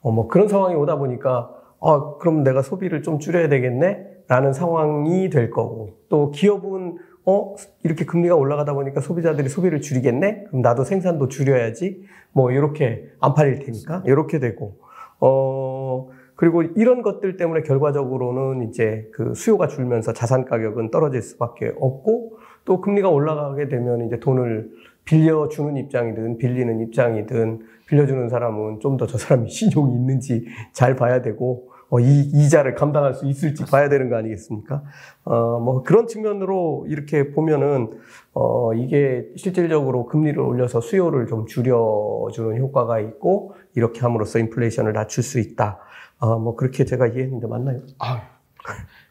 어 0.00 0.10
뭐 0.12 0.28
그런 0.28 0.48
상황이 0.48 0.74
오다 0.76 0.96
보니까 0.98 1.50
아 1.80 2.14
그럼 2.20 2.42
내가 2.44 2.62
소비를 2.62 3.02
좀 3.02 3.18
줄여야 3.18 3.48
되겠네? 3.48 4.06
라는 4.28 4.52
상황이 4.52 5.28
될 5.30 5.50
거고 5.50 5.98
또 6.08 6.30
기업은 6.30 6.98
어 7.26 7.54
이렇게 7.82 8.04
금리가 8.04 8.36
올라가다 8.36 8.72
보니까 8.74 9.00
소비자들이 9.00 9.48
소비를 9.48 9.80
줄이겠네? 9.80 10.44
그럼 10.48 10.62
나도 10.62 10.84
생산도 10.84 11.28
줄여야지. 11.28 12.02
뭐 12.32 12.52
이렇게 12.52 13.08
안 13.20 13.34
팔릴 13.34 13.58
테니까. 13.58 14.02
이렇게 14.06 14.38
되고 14.38 14.78
어 15.20 16.08
그리고 16.36 16.62
이런 16.62 17.02
것들 17.02 17.36
때문에 17.36 17.62
결과적으로는 17.62 18.68
이제 18.68 19.08
그 19.12 19.34
수요가 19.34 19.66
줄면서 19.66 20.12
자산 20.12 20.44
가격은 20.44 20.90
떨어질 20.92 21.22
수밖에 21.22 21.72
없고 21.80 22.38
또 22.66 22.80
금리가 22.82 23.08
올라가게 23.08 23.68
되면 23.68 24.06
이제 24.06 24.20
돈을 24.20 24.68
빌려주는 25.06 25.76
입장이든 25.78 26.36
빌리는 26.38 26.80
입장이든 26.82 27.60
빌려주는 27.88 28.28
사람은 28.28 28.80
좀 28.80 28.96
더 28.98 29.06
저 29.06 29.16
사람이 29.16 29.48
신용이 29.50 29.94
있는지 29.94 30.44
잘 30.72 30.96
봐야 30.96 31.22
되고 31.22 31.70
어, 31.88 32.00
이 32.00 32.04
이자를 32.04 32.74
감당할 32.74 33.14
수 33.14 33.26
있을지 33.26 33.64
봐야 33.64 33.88
되는 33.88 34.10
거 34.10 34.16
아니겠습니까? 34.16 34.82
어, 35.24 35.60
뭐 35.60 35.84
그런 35.84 36.08
측면으로 36.08 36.86
이렇게 36.88 37.30
보면은 37.30 37.92
어, 38.34 38.74
이게 38.74 39.28
실질적으로 39.36 40.06
금리를 40.06 40.36
올려서 40.36 40.80
수요를 40.80 41.28
좀 41.28 41.46
줄여주는 41.46 42.58
효과가 42.58 42.98
있고 42.98 43.54
이렇게 43.76 44.00
함으로써 44.00 44.40
인플레이션을 44.40 44.92
낮출 44.94 45.22
수 45.22 45.38
있다. 45.38 45.78
어, 46.18 46.38
뭐 46.40 46.56
그렇게 46.56 46.84
제가 46.84 47.06
이해했는데 47.06 47.46
맞나요? 47.46 47.78
아, 48.00 48.20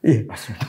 예. 0.05 0.23
맞습니다. 0.27 0.67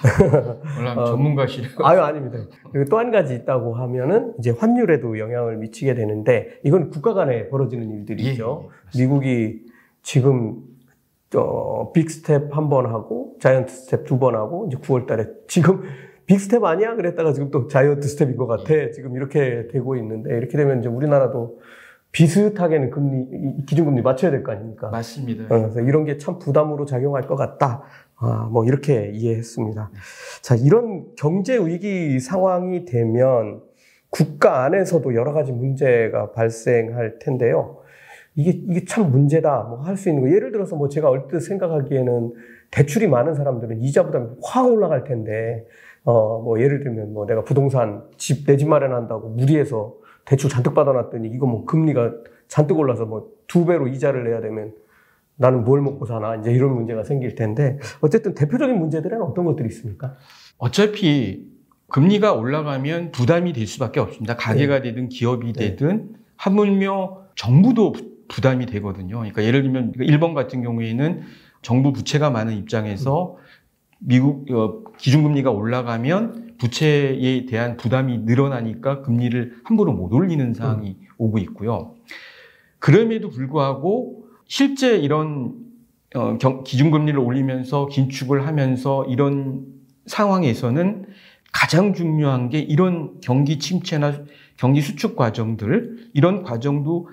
물론 0.77 0.99
어, 0.99 1.05
전문가시네요. 1.07 1.71
아유, 1.85 2.01
아닙니다. 2.01 2.39
그리고 2.73 2.89
또 2.89 2.99
한 2.99 3.11
가지 3.11 3.35
있다고 3.35 3.75
하면은 3.75 4.33
이제 4.39 4.51
환율에도 4.51 5.19
영향을 5.19 5.57
미치게 5.59 5.95
되는데 5.95 6.59
이건 6.65 6.91
국가 6.91 7.13
간에 7.15 7.49
벌어지는 7.49 7.91
일들이죠. 7.91 8.69
예, 8.71 9.01
예, 9.01 9.03
미국이 9.05 9.61
지금 10.03 10.57
어, 11.35 11.93
빅 11.93 12.11
스텝 12.11 12.57
한 12.57 12.69
번 12.71 12.87
하고 12.87 13.37
자이언트 13.41 13.73
스텝 13.73 14.05
두 14.07 14.19
번 14.19 14.35
하고 14.37 14.67
이제 14.69 14.79
9월 14.79 15.07
달에 15.07 15.27
지금 15.49 15.83
빅 16.27 16.41
스텝 16.41 16.65
아니야? 16.65 16.95
그랬다가 16.97 17.33
지금 17.33 17.51
또 17.51 17.67
자이언트 17.67 18.07
스텝인 18.09 18.37
것 18.37 18.47
같아. 18.47 18.75
예. 18.75 18.91
지금 18.91 19.17
이렇게 19.17 19.69
되고 19.69 19.97
있는데 19.97 20.37
이렇게 20.37 20.57
되면 20.57 20.79
이제 20.81 20.89
우리나라도 20.89 21.61
비슷하게는 22.21 22.91
금리, 22.91 23.27
기준금리 23.67 24.01
맞춰야 24.01 24.31
될 24.31 24.43
거 24.43 24.53
아닙니까? 24.53 24.89
맞습니다. 24.89 25.45
어, 25.45 25.49
그래서 25.61 25.81
이런 25.83 26.05
게 26.07 26.17
참 26.17 26.39
부담으로 26.39 26.87
작용할 26.87 27.27
것 27.27 27.37
같다. 27.37 27.83
아, 28.17 28.49
뭐 28.51 28.65
이렇게 28.65 29.11
이해했습니다. 29.13 29.91
자, 30.41 30.55
이런 30.55 31.05
경제 31.19 31.59
위기 31.59 32.19
상황이 32.19 32.87
되면 32.87 33.61
국가 34.09 34.65
안에서도 34.65 35.15
여러 35.15 35.35
가지 35.35 35.53
문제가 35.53 36.33
발생할 36.33 37.19
텐데요. 37.19 37.81
이게, 38.35 38.51
이게 38.51 38.87
참 38.87 39.11
문제다. 39.11 39.65
뭐 39.65 39.81
할 39.83 39.99
수 39.99 40.09
있는 40.09 40.23
거. 40.23 40.31
예를 40.35 40.53
들어서 40.53 40.75
뭐 40.75 40.89
제가 40.89 41.11
얼뜻 41.11 41.43
생각하기에는 41.43 42.33
대출이 42.71 43.09
많은 43.09 43.35
사람들은 43.35 43.83
이자 43.83 44.05
부담이 44.07 44.29
확 44.43 44.67
올라갈 44.67 45.05
텐데, 45.05 45.67
어, 46.05 46.41
뭐 46.41 46.59
예를 46.61 46.83
들면 46.83 47.13
뭐 47.13 47.27
내가 47.27 47.45
부동산 47.45 48.05
집, 48.17 48.47
내 48.47 48.57
집 48.57 48.69
마련한다고 48.69 49.29
무리해서 49.31 49.95
대출 50.27 50.51
잔뜩 50.51 50.75
받아놨더니 50.75 51.29
이거 51.29 51.47
뭐 51.47 51.65
금리가 51.65 52.13
잔뜩 52.49 52.79
올라서 52.79 53.07
뭐 53.07 53.37
두 53.47 53.65
배로 53.65 53.89
이자를 53.89 54.25
내야 54.25 54.41
되면 54.41 54.73
나는 55.37 55.65
뭘 55.65 55.81
먹고 55.83 56.07
사나 56.07 56.37
이제 56.37 56.53
이런 56.53 56.75
문제가 56.75 57.05
생길 57.05 57.35
텐데 57.35 57.79
어쨌든 58.01 58.35
대표적인 58.35 58.79
문제들은 58.79 59.21
어떤 59.23 59.45
것들이 59.45 59.69
있습니까? 59.69 60.15
어차피 60.59 61.47
금리가 61.89 62.33
올라가면 62.33 63.13
부담이 63.13 63.53
될 63.53 63.67
수밖에 63.67 64.01
없습니다. 64.01 64.37
가게가 64.37 64.81
네. 64.81 64.91
되든 64.91 65.09
기업이 65.09 65.53
네. 65.53 65.71
되든 65.71 66.17
하물며 66.37 67.27
정부도 67.37 67.93
부담이 68.29 68.67
되거든요. 68.67 69.19
그러니까 69.19 69.45
예를 69.45 69.63
들면 69.63 69.93
일본 70.01 70.35
같은 70.35 70.63
경우에는 70.63 71.23
정부 71.63 71.93
부채가 71.93 72.31
많은 72.31 72.55
입장에서 72.55 73.37
미국 73.99 74.51
어, 74.51 74.83
기준금리가 74.99 75.51
올라가면 75.51 76.46
부채에 76.59 77.47
대한 77.47 77.77
부담이 77.77 78.19
늘어나니까 78.19 79.03
금리를 79.03 79.61
함부로 79.65 79.93
못 79.93 80.13
올리는 80.13 80.55
상황이 80.55 80.97
음. 81.01 81.07
오고 81.19 81.39
있고요. 81.39 81.95
그럼에도 82.79 83.31
불구하고 83.31 84.27
실제 84.47 84.97
이런 84.97 85.55
어, 86.15 86.39
기준금리를 86.65 87.19
올리면서 87.19 87.87
긴축을 87.87 88.47
하면서 88.47 89.05
이런 89.07 89.67
상황에서는 90.07 91.07
가장 91.53 91.95
중요한 91.95 92.49
게 92.49 92.59
이런 92.59 93.21
경기 93.21 93.59
침체나 93.59 94.25
경기 94.57 94.81
수축 94.81 95.17
과정들 95.17 96.11
이런 96.13 96.43
과정도 96.43 97.09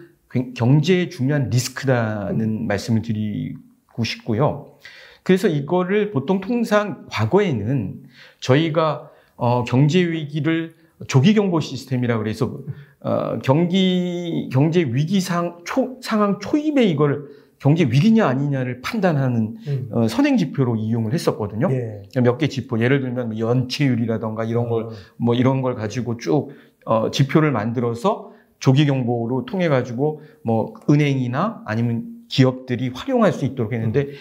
경제에 0.56 1.10
중요한 1.10 1.50
리스크라는 1.50 2.68
말씀을 2.68 3.02
드리고 3.02 4.04
싶고요. 4.04 4.78
그래서 5.24 5.48
이거를 5.48 6.12
보통 6.12 6.42
통상 6.42 7.06
과거에는 7.10 8.04
저희가 8.40 9.10
어, 9.36 9.64
경제 9.64 10.00
위기를 10.00 10.74
조기 11.08 11.34
경보 11.34 11.60
시스템이라 11.60 12.18
그래서 12.18 12.60
어, 13.02 13.40
경기 13.44 14.50
경제 14.52 14.82
위기 14.82 15.20
상 15.20 15.60
초, 15.66 15.98
상황 16.02 16.40
초입에 16.40 16.86
이걸 16.86 17.28
경제 17.60 17.86
위기냐 17.86 18.28
아니냐를 18.28 18.82
판단하는 18.82 19.56
음. 19.68 19.90
어, 19.92 20.08
선행 20.08 20.36
지표로 20.38 20.76
이용을 20.76 21.14
했었거든요. 21.14 21.70
예. 21.72 22.22
몇개 22.22 22.50
지표 22.50 22.80
예를 22.80 23.00
들면 23.02 23.30
뭐 23.30 23.40
연체율이라던가 23.40 24.44
이런 24.44 24.68
걸뭐 24.68 24.88
어. 25.30 25.34
이런 25.34 25.62
걸 25.62 25.76
가지고 25.76 26.18
쭉 26.18 26.50
어, 26.86 27.10
지표를 27.12 27.52
만들어서 27.52 28.32
조기 28.60 28.86
경보로 28.86 29.46
통해 29.46 29.70
가지고 29.70 30.22
뭐 30.44 30.74
은행이나 30.90 31.64
아니면 31.66 32.06
기업들이 32.28 32.90
활용할 32.90 33.32
수 33.32 33.46
있도록 33.46 33.74
했는데 33.74 34.02
음. 34.02 34.12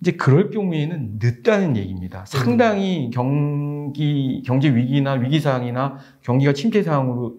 이제 0.00 0.12
그럴 0.12 0.50
경우에는 0.50 1.18
늦다는 1.22 1.76
얘기입니다. 1.76 2.24
상당히 2.26 3.10
경기, 3.12 4.42
경제 4.46 4.74
위기나 4.74 5.12
위기 5.12 5.40
상황이나 5.40 5.98
경기가 6.22 6.52
침체 6.52 6.82
상황으로 6.82 7.36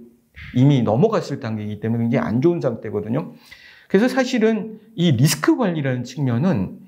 이미 0.56 0.82
넘어갔을 0.84 1.40
단계이기 1.40 1.80
때문에 1.80 2.04
굉장히 2.04 2.26
안 2.28 2.42
좋은 2.42 2.62
상태거든요. 2.62 3.34
그래서 3.88 4.08
사실은 4.08 4.80
이 4.96 5.12
리스크 5.12 5.58
관리라는 5.58 6.04
측면은 6.04 6.80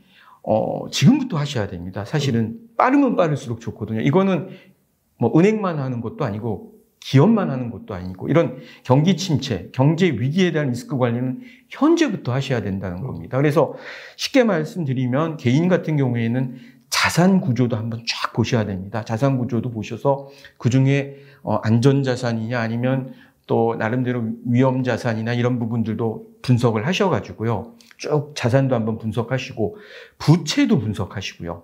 어, 0.43 0.89
지금부터 0.91 1.37
하셔야 1.37 1.67
됩니다. 1.67 2.05
사실은 2.05 2.59
빠르면 2.77 3.15
빠를수록 3.15 3.59
좋거든요. 3.61 4.01
이거는 4.01 4.49
뭐 5.17 5.31
은행만 5.37 5.79
하는 5.79 6.01
것도 6.01 6.23
아니고 6.23 6.72
기업만 7.03 7.49
하는 7.49 7.69
것도 7.69 7.93
아니고 7.93 8.29
이런 8.29 8.57
경기 8.83 9.17
침체, 9.17 9.69
경제 9.73 10.07
위기에 10.07 10.53
대한 10.53 10.69
리스크 10.69 10.97
관리는 10.97 11.41
현재부터 11.69 12.31
하셔야 12.31 12.61
된다는 12.61 13.01
겁니다. 13.01 13.37
그래서 13.37 13.73
쉽게 14.15 14.45
말씀드리면 14.45 15.35
개인 15.37 15.67
같은 15.67 15.97
경우에는 15.97 16.55
자산 16.89 17.41
구조도 17.41 17.75
한번 17.75 18.05
쫙 18.07 18.31
보셔야 18.31 18.65
됩니다. 18.65 19.03
자산 19.03 19.37
구조도 19.37 19.71
보셔서 19.71 20.29
그 20.57 20.69
중에 20.69 21.17
어, 21.41 21.55
안전 21.55 22.03
자산이냐 22.03 22.57
아니면 22.57 23.13
또 23.47 23.75
나름대로 23.75 24.23
위험 24.45 24.83
자산이나 24.83 25.33
이런 25.33 25.59
부분들도 25.59 26.27
분석을 26.41 26.87
하셔가지고요. 26.87 27.73
쭉 27.97 28.31
자산도 28.35 28.75
한번 28.75 28.97
분석하시고 28.97 29.77
부채도 30.19 30.79
분석하시고요. 30.79 31.63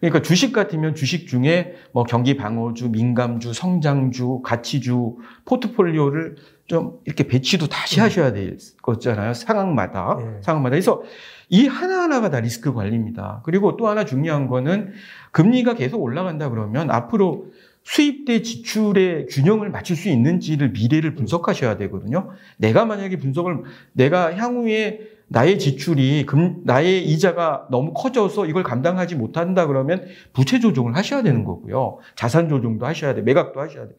그러니까 0.00 0.22
주식 0.22 0.52
같으면 0.52 0.94
주식 0.94 1.26
중에 1.26 1.74
뭐 1.92 2.04
경기 2.04 2.36
방어주, 2.36 2.90
민감주, 2.90 3.52
성장주, 3.52 4.42
가치주 4.44 5.16
포트폴리오를 5.44 6.36
좀 6.66 6.98
이렇게 7.04 7.26
배치도 7.26 7.68
다시 7.68 8.00
음. 8.00 8.04
하셔야 8.04 8.32
될 8.32 8.56
거잖아요. 8.82 9.34
상황마다. 9.34 10.16
네. 10.18 10.38
상황마다. 10.42 10.70
그래서 10.70 11.02
이 11.48 11.66
하나하나가 11.66 12.30
다 12.30 12.40
리스크 12.40 12.72
관리입니다. 12.72 13.42
그리고 13.44 13.76
또 13.76 13.88
하나 13.88 14.04
중요한 14.04 14.46
거는 14.46 14.92
금리가 15.32 15.74
계속 15.74 16.02
올라간다 16.02 16.48
그러면 16.48 16.90
앞으로 16.90 17.52
수입 17.82 18.24
대 18.24 18.40
지출의 18.40 19.26
균형을 19.26 19.68
맞출 19.68 19.94
수 19.94 20.08
있는지를 20.08 20.70
미래를 20.70 21.14
분석하셔야 21.14 21.76
되거든요. 21.76 22.30
내가 22.56 22.86
만약에 22.86 23.18
분석을 23.18 23.62
내가 23.92 24.34
향후에 24.34 25.13
나의 25.34 25.58
지출이 25.58 26.24
금, 26.26 26.62
나의 26.64 27.04
이자가 27.04 27.66
너무 27.70 27.92
커져서 27.92 28.46
이걸 28.46 28.62
감당하지 28.62 29.16
못한다 29.16 29.66
그러면 29.66 30.06
부채 30.32 30.60
조정을 30.60 30.96
하셔야 30.96 31.22
되는 31.22 31.44
거고요. 31.44 31.98
자산 32.14 32.48
조정도 32.48 32.86
하셔야 32.86 33.14
돼. 33.14 33.20
매각도 33.22 33.60
하셔야 33.60 33.86
돼. 33.88 33.94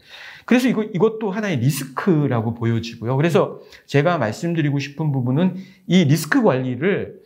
그래서 0.46 0.68
이거, 0.70 0.84
이것도 0.84 1.32
하나의 1.32 1.58
리스크라고 1.58 2.54
보여지고요. 2.54 3.16
그래서 3.18 3.60
제가 3.86 4.18
말씀드리고 4.18 4.80
싶은 4.80 5.12
부분은 5.12 5.56
이 5.88 6.06
리스크 6.06 6.42
관리를 6.42 7.20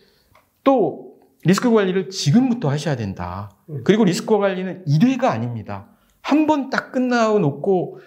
또 0.63 1.13
리스크 1.45 1.71
관리를 1.71 2.09
지금부터 2.09 2.69
하셔야 2.69 2.95
된다. 2.95 3.51
그리고 3.83 4.03
리스크 4.05 4.37
관리는 4.37 4.83
1회가 4.85 5.25
아닙니다. 5.25 5.87
한 6.21 6.45
번 6.47 6.69
딱 6.69 6.91
끝나고 6.91 7.39
놓고 7.39 7.99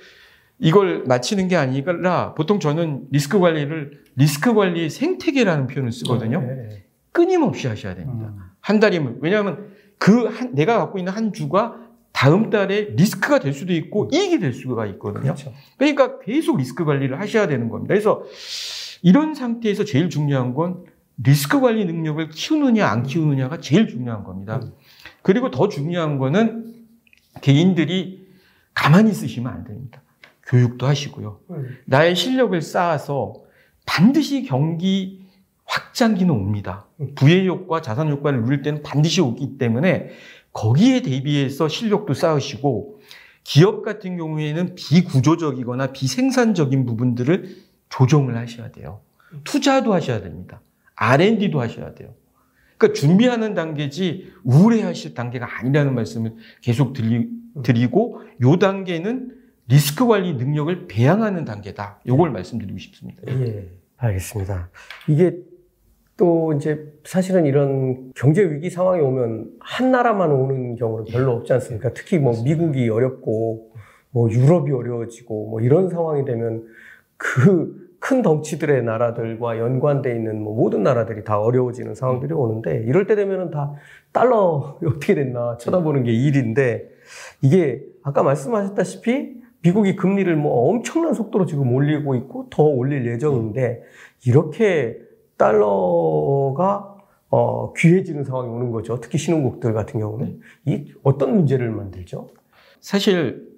이걸 0.63 1.03
마치는 1.07 1.49
게 1.49 1.57
아니라 1.57 2.35
보통 2.35 2.61
저는 2.61 3.09
리스크 3.11 3.41
관리를 3.41 4.05
리스크 4.15 4.55
관리 4.55 4.89
생태계라는 4.89 5.67
표현을 5.67 5.91
쓰거든요. 5.91 6.41
네. 6.41 6.85
끊임없이 7.11 7.67
하셔야 7.67 7.97
됩니다. 7.97 8.29
음. 8.29 8.39
한 8.61 8.79
달이면 8.79 9.19
왜냐하면 9.21 9.71
그 9.99 10.27
한, 10.27 10.55
내가 10.55 10.79
갖고 10.79 10.99
있는 10.99 11.13
한 11.13 11.33
주가 11.33 11.77
다음 12.13 12.49
달에 12.51 12.93
리스크가 12.97 13.41
될 13.41 13.53
수도 13.53 13.73
있고 13.73 14.09
이익이 14.13 14.39
될 14.39 14.53
수가 14.53 14.87
있거든요. 14.87 15.35
그렇죠. 15.35 15.53
그러니까 15.79 16.21
계속 16.21 16.59
리스크 16.59 16.85
관리를 16.85 17.19
하셔야 17.19 17.49
되는 17.49 17.69
겁니다. 17.69 17.93
그래서 17.93 18.23
이런 19.03 19.35
상태에서 19.35 19.85
제일 19.85 20.11
중요한 20.11 20.55
건 20.55 20.85
리스크 21.23 21.61
관리 21.61 21.85
능력을 21.87 22.29
키우느냐 22.29 22.87
안 22.87 23.03
키우느냐가 23.03 23.59
제일 23.59 23.89
중요한 23.89 24.23
겁니다. 24.23 24.61
음. 24.63 24.71
그리고 25.23 25.51
더 25.51 25.69
중요한 25.69 26.19
거는 26.19 26.73
개인들이 27.41 28.29
가만히 28.75 29.11
있으시면 29.11 29.53
안 29.53 29.65
됩니다. 29.65 30.02
교육도 30.53 30.87
하시고요. 30.87 31.41
음. 31.51 31.79
나의 31.87 32.15
실력을 32.15 32.61
쌓아서 32.61 33.43
반드시 33.87 34.43
경기 34.43 35.25
확장기는 35.65 36.31
옵니다. 36.31 36.87
음. 37.01 37.15
부의 37.15 37.49
효과, 37.49 37.81
자산 37.81 38.11
효과를 38.11 38.43
누릴 38.43 38.61
때는 38.61 38.83
반드시 38.83 39.23
오기 39.23 39.57
때문에 39.57 40.11
거기에 40.53 41.01
대비해서 41.01 41.69
실력도 41.69 42.13
쌓으시고 42.13 43.01
기업 43.43 43.83
같은 43.83 44.19
경우에는 44.19 44.75
비구조적이거나 44.75 45.89
비생산적인 45.93 46.85
부분들을 46.85 47.57
조정을 47.89 48.37
하셔야 48.37 48.71
돼요. 48.71 49.01
투자도 49.45 49.95
하셔야 49.95 50.21
됩니다. 50.21 50.61
R&D도 50.95 51.61
하셔야 51.61 51.95
돼요. 51.95 52.15
그러니까 52.77 53.01
준비하는 53.01 53.55
단계지 53.55 54.33
우울해하실 54.45 55.15
단계가 55.15 55.49
아니라는 55.59 55.95
말씀을 55.95 56.37
계속 56.61 56.93
드리, 56.93 57.29
드리고 57.63 58.21
요 58.43 58.59
단계는 58.59 59.42
리스크 59.69 60.07
관리 60.07 60.35
능력을 60.35 60.87
배양하는 60.89 61.45
단계다. 61.45 62.01
요걸 62.07 62.31
네. 62.31 62.35
말씀드리고 62.35 62.79
싶습니다. 62.79 63.23
예, 63.29 63.69
알겠습니다. 63.97 64.71
이게 65.09 65.37
또 66.17 66.53
이제 66.53 66.93
사실은 67.05 67.47
이런 67.47 68.13
경제 68.15 68.43
위기 68.45 68.71
상황이 68.71 69.01
오면 69.01 69.51
한 69.61 69.91
나라만 69.91 70.31
오는 70.31 70.77
경우는 70.77 71.07
별로 71.07 71.33
없지 71.33 71.53
않습니까? 71.55 71.93
특히 71.95 72.19
뭐 72.19 72.43
미국이 72.43 72.89
어렵고 72.89 73.73
뭐 74.11 74.31
유럽이 74.31 74.71
어려워지고 74.73 75.51
뭐 75.51 75.61
이런 75.61 75.89
상황이 75.89 76.25
되면 76.25 76.67
그 77.17 77.83
큰 78.03 78.21
덩치들의 78.21 78.83
나라들과 78.83 79.59
연관돼 79.61 80.13
있는 80.13 80.43
뭐 80.43 80.57
모든 80.57 80.83
나라들이 80.83 81.23
다 81.23 81.41
어려워지는 81.41 81.95
상황들이 81.95 82.35
오는데 82.35 82.83
이럴 82.83 83.07
때 83.07 83.15
되면은 83.15 83.53
다 83.53 83.75
달러 84.13 84.77
어떻게 84.85 85.15
됐나 85.15 85.57
쳐다보는 85.59 86.03
게 86.03 86.13
일인데 86.13 86.91
이게 87.43 87.81
아까 88.03 88.25
말씀하셨다시피 88.25 89.42
미국이 89.63 89.97
금리를 89.97 90.35
뭐 90.37 90.69
엄청난 90.71 91.15
속도로 91.15 91.47
지금 91.47 91.73
올리고 91.75 92.15
있고 92.17 92.49
더 92.51 92.63
올릴 92.63 93.07
예정인데 93.07 93.83
이렇게 94.27 94.99
달러가 95.37 96.97
어, 97.31 97.73
귀해지는 97.73 98.25
상황이 98.25 98.49
오는 98.49 98.71
거죠. 98.71 99.01
특히 99.01 99.19
신흥국들 99.19 99.73
같은 99.73 100.01
경우는 100.01 100.41
이 100.67 100.93
어떤 101.03 101.35
문제를 101.35 101.71
만들죠? 101.71 102.29
사실 102.81 103.49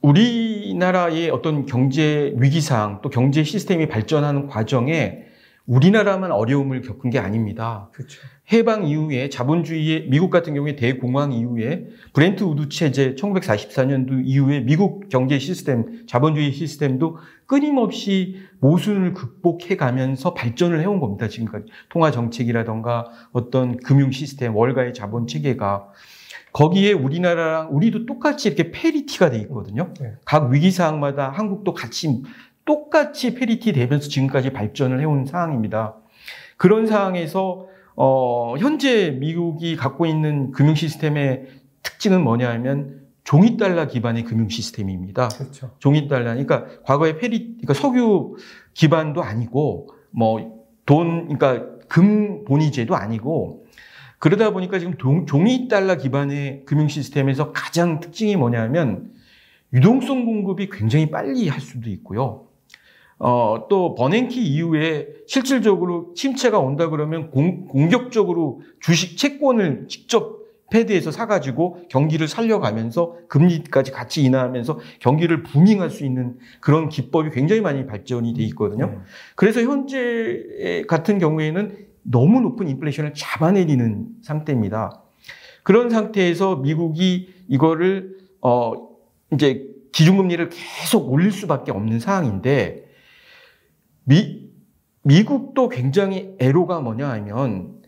우리나라의 0.00 1.30
어떤 1.30 1.66
경제 1.66 2.34
위기상 2.36 3.00
또 3.02 3.08
경제 3.08 3.42
시스템이 3.42 3.88
발전하는 3.88 4.46
과정에 4.46 5.24
우리나라만 5.66 6.30
어려움을 6.30 6.82
겪은 6.82 7.10
게 7.10 7.18
아닙니다. 7.18 7.88
그렇죠. 7.92 8.20
해방 8.52 8.86
이후에 8.86 9.30
자본주의의 9.30 10.08
미국 10.10 10.28
같은 10.28 10.54
경우에 10.54 10.76
대공황 10.76 11.32
이후에 11.32 11.86
브레튼 12.12 12.44
우즈 12.44 12.68
체제 12.68 13.14
1944년도 13.14 14.20
이후에 14.24 14.60
미국 14.60 15.08
경제 15.08 15.38
시스템, 15.38 16.06
자본주의 16.06 16.52
시스템도 16.52 17.16
끊임없이 17.46 18.36
모순을 18.60 19.14
극복해 19.14 19.76
가면서 19.76 20.34
발전을 20.34 20.80
해온 20.80 21.00
겁니다. 21.00 21.28
지금까지 21.28 21.66
통화 21.88 22.10
정책이라던가 22.10 23.06
어떤 23.32 23.78
금융 23.78 24.10
시스템, 24.10 24.54
월가의 24.54 24.92
자본 24.92 25.26
체계가 25.26 25.88
거기에 26.52 26.92
우리나라랑 26.92 27.74
우리도 27.74 28.06
똑같이 28.06 28.48
이렇게 28.48 28.70
parity가 28.70 29.30
돼 29.30 29.38
있거든요. 29.40 29.92
네. 30.00 30.12
각 30.24 30.50
위기 30.50 30.70
사항마다 30.70 31.30
한국도 31.30 31.74
같이 31.74 32.22
똑같이 32.64 33.34
페리티 33.34 33.72
되면서 33.72 34.08
지금까지 34.08 34.50
발전을 34.50 35.00
해온 35.00 35.26
상황입니다. 35.26 35.96
그런 36.56 36.86
상황에서 36.86 37.66
어, 37.96 38.56
현재 38.58 39.10
미국이 39.10 39.76
갖고 39.76 40.06
있는 40.06 40.50
금융 40.50 40.74
시스템의 40.74 41.46
특징은 41.82 42.22
뭐냐 42.22 42.50
하면 42.50 43.04
종이 43.22 43.56
달러 43.56 43.86
기반의 43.86 44.24
금융 44.24 44.48
시스템입니다. 44.48 45.28
그렇죠. 45.28 45.70
종이 45.78 46.08
달러. 46.08 46.24
그러니까 46.24 46.66
과거에 46.82 47.16
페리, 47.16 47.56
그러니까 47.56 47.74
석유 47.74 48.36
기반도 48.74 49.22
아니고 49.22 49.88
뭐 50.10 50.64
돈, 50.86 51.28
그러니까 51.28 51.66
금 51.88 52.44
본위제도 52.44 52.94
아니고 52.94 53.64
그러다 54.18 54.52
보니까 54.52 54.78
지금 54.78 54.96
동, 54.96 55.26
종이 55.26 55.68
달러 55.68 55.96
기반의 55.96 56.64
금융 56.64 56.88
시스템에서 56.88 57.52
가장 57.52 58.00
특징이 58.00 58.36
뭐냐면 58.36 59.12
유동성 59.72 60.24
공급이 60.24 60.68
굉장히 60.70 61.10
빨리 61.10 61.48
할 61.48 61.60
수도 61.60 61.90
있고요. 61.90 62.46
어, 63.18 63.66
또 63.68 63.94
버냉키 63.94 64.42
이후에 64.42 65.08
실질적으로 65.26 66.12
침체가 66.14 66.58
온다 66.58 66.88
그러면 66.88 67.30
공, 67.30 67.66
공격적으로 67.66 68.60
주식 68.80 69.16
채권을 69.16 69.86
직접 69.88 70.44
패드에서 70.70 71.10
사가지고 71.12 71.86
경기를 71.88 72.26
살려가면서 72.26 73.16
금리까지 73.28 73.92
같이 73.92 74.24
인하하면서 74.24 74.80
경기를 74.98 75.42
부밍할 75.42 75.90
수 75.90 76.04
있는 76.04 76.36
그런 76.60 76.88
기법이 76.88 77.30
굉장히 77.30 77.60
많이 77.60 77.86
발전이 77.86 78.34
돼 78.34 78.42
있거든요. 78.44 78.86
네. 78.86 78.98
그래서 79.36 79.60
현재 79.60 80.84
같은 80.88 81.18
경우에는 81.18 81.76
너무 82.02 82.40
높은 82.40 82.68
인플레이션을 82.68 83.12
잡아내리는 83.14 84.06
상태입니다. 84.22 85.02
그런 85.62 85.90
상태에서 85.90 86.56
미국이 86.56 87.28
이거를 87.48 88.16
어 88.40 88.88
이제 89.32 89.66
기준금리를 89.92 90.50
계속 90.50 91.10
올릴 91.10 91.30
수밖에 91.30 91.70
없는 91.72 92.00
상황인데 92.00 92.83
미, 94.04 94.50
미국도 95.02 95.68
굉장히 95.68 96.34
애로가 96.38 96.80
뭐냐 96.80 97.08
하면 97.10 97.82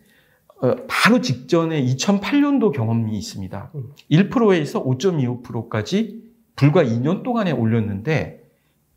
어, 0.63 0.75
바로 0.89 1.21
직전에 1.21 1.85
2008년도 1.85 2.73
경험이 2.73 3.17
있습니다. 3.19 3.73
1%에서 4.11 4.83
5.25%까지 4.85 6.25
불과 6.57 6.83
2년 6.83 7.23
동안에 7.23 7.53
올렸는데 7.53 8.43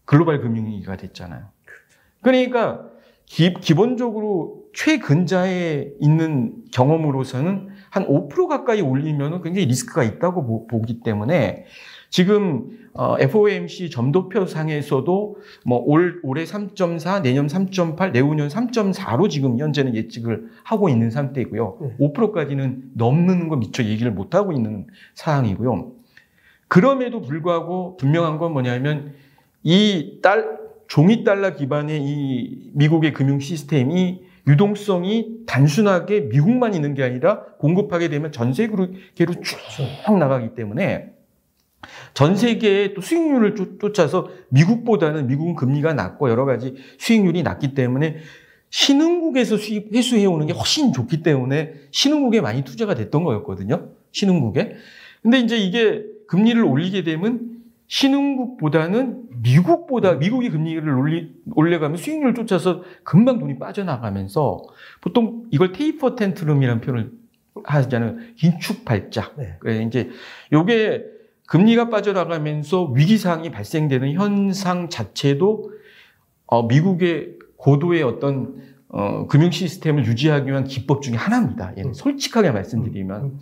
글로벌 0.05 0.41
금융위기가 0.41 0.95
됐잖아요. 0.95 1.45
그러니까 2.21 2.85
기, 3.25 3.53
기본적으로 3.53 4.63
최근자에 4.73 5.91
있는 5.99 6.63
경험으로서는 6.71 7.69
한 7.89 8.07
5% 8.07 8.47
가까이 8.47 8.81
올리면 8.81 9.41
굉장히 9.43 9.67
리스크가 9.67 10.03
있다고 10.03 10.67
보기 10.67 11.01
때문에 11.01 11.65
지금 12.09 12.88
어, 12.99 13.15
FOMC 13.17 13.89
점도표 13.91 14.45
상에서도 14.45 15.37
뭐 15.65 15.79
올 15.85 16.19
올해 16.21 16.43
3.4, 16.43 17.21
내년 17.21 17.47
3.8, 17.47 18.11
내후년 18.11 18.49
3.4로 18.49 19.29
지금 19.29 19.57
현재는 19.57 19.95
예측을 19.95 20.49
하고 20.65 20.89
있는 20.89 21.09
상태이고요. 21.09 21.77
네. 21.81 21.95
5%까지는 21.97 22.91
넘는 22.95 23.47
거 23.47 23.55
미처 23.55 23.85
얘기를 23.85 24.11
못 24.11 24.35
하고 24.35 24.51
있는 24.51 24.85
상황이고요. 25.13 25.93
그럼에도 26.67 27.21
불구하고 27.21 27.95
분명한 27.95 28.37
건 28.37 28.51
뭐냐면 28.51 29.13
이 29.63 30.19
딸, 30.21 30.59
종이 30.89 31.23
달러 31.23 31.55
기반의 31.55 32.01
이 32.03 32.71
미국의 32.73 33.13
금융 33.13 33.39
시스템이 33.39 34.23
유동성이 34.45 35.45
단순하게 35.47 36.21
미국만 36.21 36.73
있는 36.73 36.95
게 36.95 37.03
아니라 37.03 37.43
공급하게 37.59 38.09
되면 38.09 38.33
전 38.33 38.51
세계로 38.51 38.87
쭉 39.15 40.17
나가기 40.17 40.53
때문에 40.53 41.13
전 42.13 42.35
세계의 42.35 42.93
또 42.93 43.01
수익률을 43.01 43.55
쫓아서 43.79 44.29
미국보다는 44.49 45.27
미국은 45.27 45.55
금리가 45.55 45.93
낮고 45.93 46.29
여러 46.29 46.45
가지 46.45 46.75
수익률이 46.97 47.43
낮기 47.43 47.73
때문에 47.73 48.17
신흥국에서 48.69 49.57
수입, 49.57 49.93
회수해오는 49.93 50.45
게 50.45 50.53
훨씬 50.53 50.93
좋기 50.93 51.23
때문에 51.23 51.73
신흥국에 51.91 52.41
많이 52.41 52.63
투자가 52.63 52.95
됐던 52.95 53.23
거였거든요. 53.23 53.89
신흥국에. 54.11 54.75
근데 55.21 55.39
이제 55.39 55.57
이게 55.57 56.03
금리를 56.27 56.61
올리게 56.63 57.03
되면 57.03 57.59
신흥국보다는 57.87 59.23
미국보다 59.41 60.13
미국이 60.15 60.49
금리를 60.49 60.87
올리, 60.89 61.33
올려가면 61.55 61.97
수익률을 61.97 62.35
쫓아서 62.35 62.83
금방 63.03 63.39
돈이 63.39 63.57
빠져나가면서 63.57 64.61
보통 65.01 65.45
이걸 65.49 65.71
테이퍼 65.71 66.15
텐트룸이라는 66.15 66.81
표현을 66.81 67.11
하잖아요. 67.63 68.17
긴축 68.35 68.85
발작. 68.85 69.35
네. 69.37 69.55
그래 69.59 69.81
이제 69.83 70.09
요게 70.53 71.18
금리가 71.49 71.89
빠져나가면서 71.89 72.85
위기상이 72.93 73.49
발생되는 73.49 74.13
현상 74.13 74.89
자체도 74.89 75.71
어, 76.45 76.67
미국의 76.67 77.37
고도의 77.57 78.03
어떤 78.03 78.61
어, 78.87 79.25
금융 79.27 79.49
시스템을 79.49 80.05
유지하기 80.05 80.49
위한 80.49 80.63
기법 80.63 81.01
중에 81.01 81.15
하나입니다. 81.15 81.73
음. 81.79 81.93
솔직하게 81.93 82.51
말씀드리면. 82.51 83.21
음. 83.21 83.39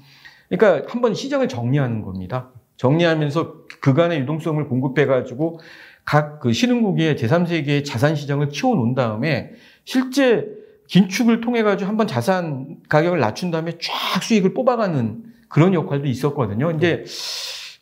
그러니까 0.49 0.89
한번 0.91 1.13
시장을 1.13 1.49
정리하는 1.49 2.01
겁니다. 2.01 2.51
정리하면서 2.77 3.65
그간의 3.81 4.21
유동성을 4.21 4.65
공급해가지고 4.67 5.59
각 6.05 6.39
그 6.39 6.53
신흥국의 6.53 7.17
제3세계의 7.17 7.83
자산 7.83 8.15
시장을 8.15 8.47
키워놓은 8.47 8.95
다음에 8.95 9.51
실제 9.83 10.47
긴축을 10.87 11.41
통해가지고 11.41 11.89
한번 11.89 12.07
자산 12.07 12.77
가격을 12.87 13.19
낮춘 13.19 13.51
다음에 13.51 13.73
쫙 13.81 14.23
수익을 14.23 14.53
뽑아가는 14.53 15.23
그런 15.49 15.73
역할도 15.73 16.07
있었거든요. 16.07 16.71
이제 16.71 17.03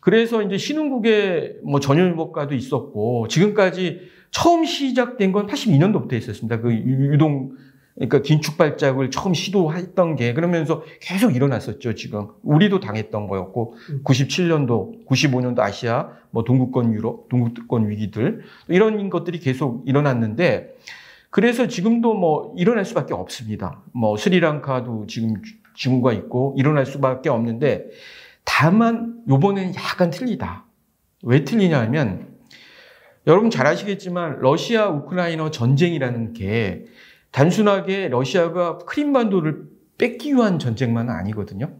그래서 0.06 0.40
이제 0.40 0.56
신흥국의 0.56 1.56
뭐 1.64 1.80
전유물가도 1.80 2.54
있었고 2.54 3.26
지금까지 3.26 4.02
처음 4.30 4.64
시작된 4.64 5.32
건 5.32 5.48
82년도부터 5.48 6.12
있었습니다. 6.12 6.60
그 6.60 6.72
유동 6.72 7.56
그러니까 7.96 8.22
긴축 8.22 8.56
발작을 8.56 9.10
처음 9.10 9.34
시도했던 9.34 10.14
게 10.14 10.32
그러면서 10.32 10.84
계속 11.00 11.34
일어났었죠, 11.34 11.96
지금. 11.96 12.28
우리도 12.44 12.78
당했던 12.78 13.26
거였고 13.26 13.74
97년도, 14.04 15.06
95년도 15.08 15.58
아시아 15.58 16.10
뭐 16.30 16.44
동구권 16.44 16.92
유럽, 16.92 17.28
동구권 17.28 17.90
위기들 17.90 18.42
이런 18.68 19.10
것들이 19.10 19.40
계속 19.40 19.82
일어났는데 19.88 20.76
그래서 21.30 21.66
지금도 21.66 22.14
뭐 22.14 22.54
일어날 22.56 22.84
수밖에 22.84 23.12
없습니다. 23.12 23.82
뭐 23.90 24.16
스리랑카도 24.16 25.06
지금 25.08 25.34
징후가 25.74 26.12
있고 26.12 26.54
일어날 26.56 26.86
수밖에 26.86 27.28
없는데 27.28 27.86
다만 28.46 29.22
요번에는 29.28 29.74
약간 29.74 30.10
틀리다. 30.10 30.64
왜 31.24 31.44
틀리냐면 31.44 32.28
여러분 33.26 33.50
잘 33.50 33.66
아시겠지만 33.66 34.38
러시아 34.40 34.88
우크라이나 34.88 35.50
전쟁이라는 35.50 36.32
게 36.32 36.86
단순하게 37.32 38.08
러시아가 38.08 38.78
크림반도를 38.78 39.64
뺏기 39.98 40.34
위한 40.34 40.58
전쟁만은 40.58 41.12
아니거든요. 41.12 41.74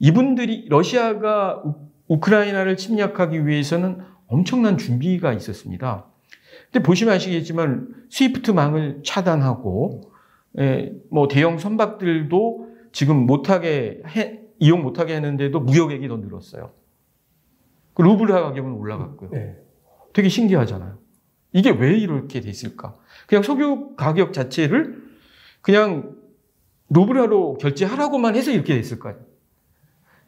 이분들이 0.00 0.66
러시아가 0.68 1.62
우크라이나를 2.08 2.76
침략하기 2.76 3.46
위해서는 3.46 3.98
엄청난 4.26 4.78
준비가 4.78 5.32
있었습니다. 5.34 6.06
근데 6.72 6.82
보시면 6.82 7.14
아시겠지만 7.14 7.88
스위프트망을 8.10 9.02
차단하고 9.04 10.10
예, 10.58 10.92
뭐 11.10 11.28
대형 11.28 11.58
선박들도 11.58 12.68
지금 12.92 13.26
못하게 13.26 14.02
해, 14.08 14.40
이용 14.58 14.82
못하게 14.82 15.14
했는데도 15.16 15.60
무역액이 15.60 16.08
더 16.08 16.16
늘었어요. 16.16 16.72
그 17.94 18.02
루블화 18.02 18.40
가격은 18.42 18.72
올라갔고요. 18.72 19.30
네. 19.30 19.56
되게 20.12 20.28
신기하잖아요. 20.28 20.98
이게 21.52 21.70
왜 21.70 21.96
이렇게 21.96 22.40
됐을까? 22.40 22.96
그냥 23.26 23.42
석유 23.42 23.94
가격 23.96 24.32
자체를 24.32 25.02
그냥 25.60 26.16
루블화로 26.90 27.58
결제하라고만 27.58 28.36
해서 28.36 28.50
이렇게 28.50 28.74
됐을까요? 28.74 29.16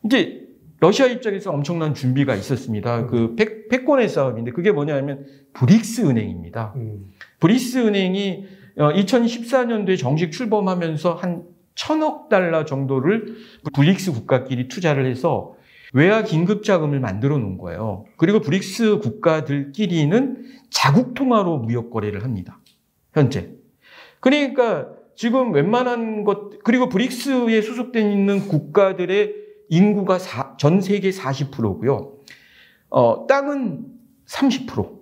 이제 0.04 0.48
러시아 0.80 1.06
입장에서 1.06 1.50
엄청난 1.50 1.94
준비가 1.94 2.34
있었습니다. 2.34 3.06
그 3.06 3.34
패, 3.36 3.68
패권의 3.68 4.08
싸움인데 4.08 4.52
그게 4.52 4.72
뭐냐면 4.72 5.26
브릭스 5.52 6.02
은행입니다. 6.02 6.72
음. 6.76 7.10
브릭스 7.38 7.86
은행이 7.86 8.46
2014년도에 8.76 9.92
어, 9.92 9.96
정식 9.96 10.32
출범하면서 10.32 11.14
한 11.14 11.44
천억 11.80 12.28
달러 12.28 12.66
정도를 12.66 13.36
브릭스 13.72 14.12
국가끼리 14.12 14.68
투자를 14.68 15.06
해서 15.06 15.54
외화 15.94 16.22
긴급 16.22 16.62
자금을 16.62 17.00
만들어 17.00 17.38
놓은 17.38 17.56
거예요. 17.56 18.04
그리고 18.18 18.40
브릭스 18.40 18.98
국가들끼리는 18.98 20.44
자국 20.68 21.14
통화로 21.14 21.56
무역 21.56 21.90
거래를 21.90 22.22
합니다. 22.22 22.60
현재. 23.14 23.54
그러니까 24.20 24.88
지금 25.16 25.54
웬만한 25.54 26.24
것 26.24 26.62
그리고 26.62 26.90
브릭스에 26.90 27.62
소속돼 27.62 28.00
있는 28.00 28.46
국가들의 28.46 29.34
인구가 29.70 30.18
사, 30.18 30.56
전 30.58 30.82
세계 30.82 31.08
40%고요. 31.08 32.18
어, 32.90 33.26
땅은 33.26 33.86
30%. 34.26 34.99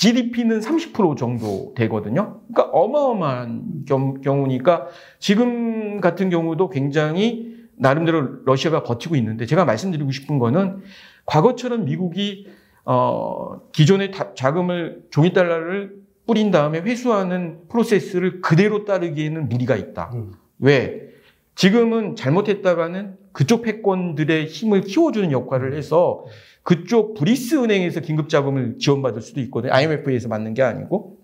GDP는 0.00 0.60
30% 0.60 1.18
정도 1.18 1.74
되거든요. 1.76 2.40
그러니까 2.50 2.74
어마어마한 2.74 3.84
경우니까 4.24 4.86
지금 5.18 6.00
같은 6.00 6.30
경우도 6.30 6.70
굉장히 6.70 7.54
나름대로 7.76 8.42
러시아가 8.46 8.82
버티고 8.82 9.14
있는데 9.16 9.44
제가 9.44 9.66
말씀드리고 9.66 10.10
싶은 10.10 10.38
거는 10.38 10.80
과거처럼 11.26 11.84
미국이 11.84 12.48
어, 12.86 13.60
기존의 13.72 14.12
자금을 14.34 15.02
종이 15.10 15.34
달러를 15.34 15.96
뿌린 16.26 16.50
다음에 16.50 16.80
회수하는 16.80 17.68
프로세스를 17.68 18.40
그대로 18.40 18.86
따르기에는 18.86 19.50
무리가 19.50 19.76
있다. 19.76 20.12
음. 20.14 20.32
왜? 20.60 21.10
지금은 21.56 22.16
잘못했다가는 22.16 23.18
그쪽 23.32 23.62
패권들의 23.62 24.46
힘을 24.46 24.82
키워주는 24.82 25.30
역할을 25.32 25.76
해서 25.76 26.24
그쪽 26.62 27.14
브릭스 27.14 27.56
은행에서 27.62 28.00
긴급 28.00 28.28
자금을 28.28 28.76
지원받을 28.78 29.20
수도 29.22 29.40
있거든요. 29.42 29.72
IMF에서 29.72 30.28
맞는 30.28 30.54
게 30.54 30.62
아니고. 30.62 31.18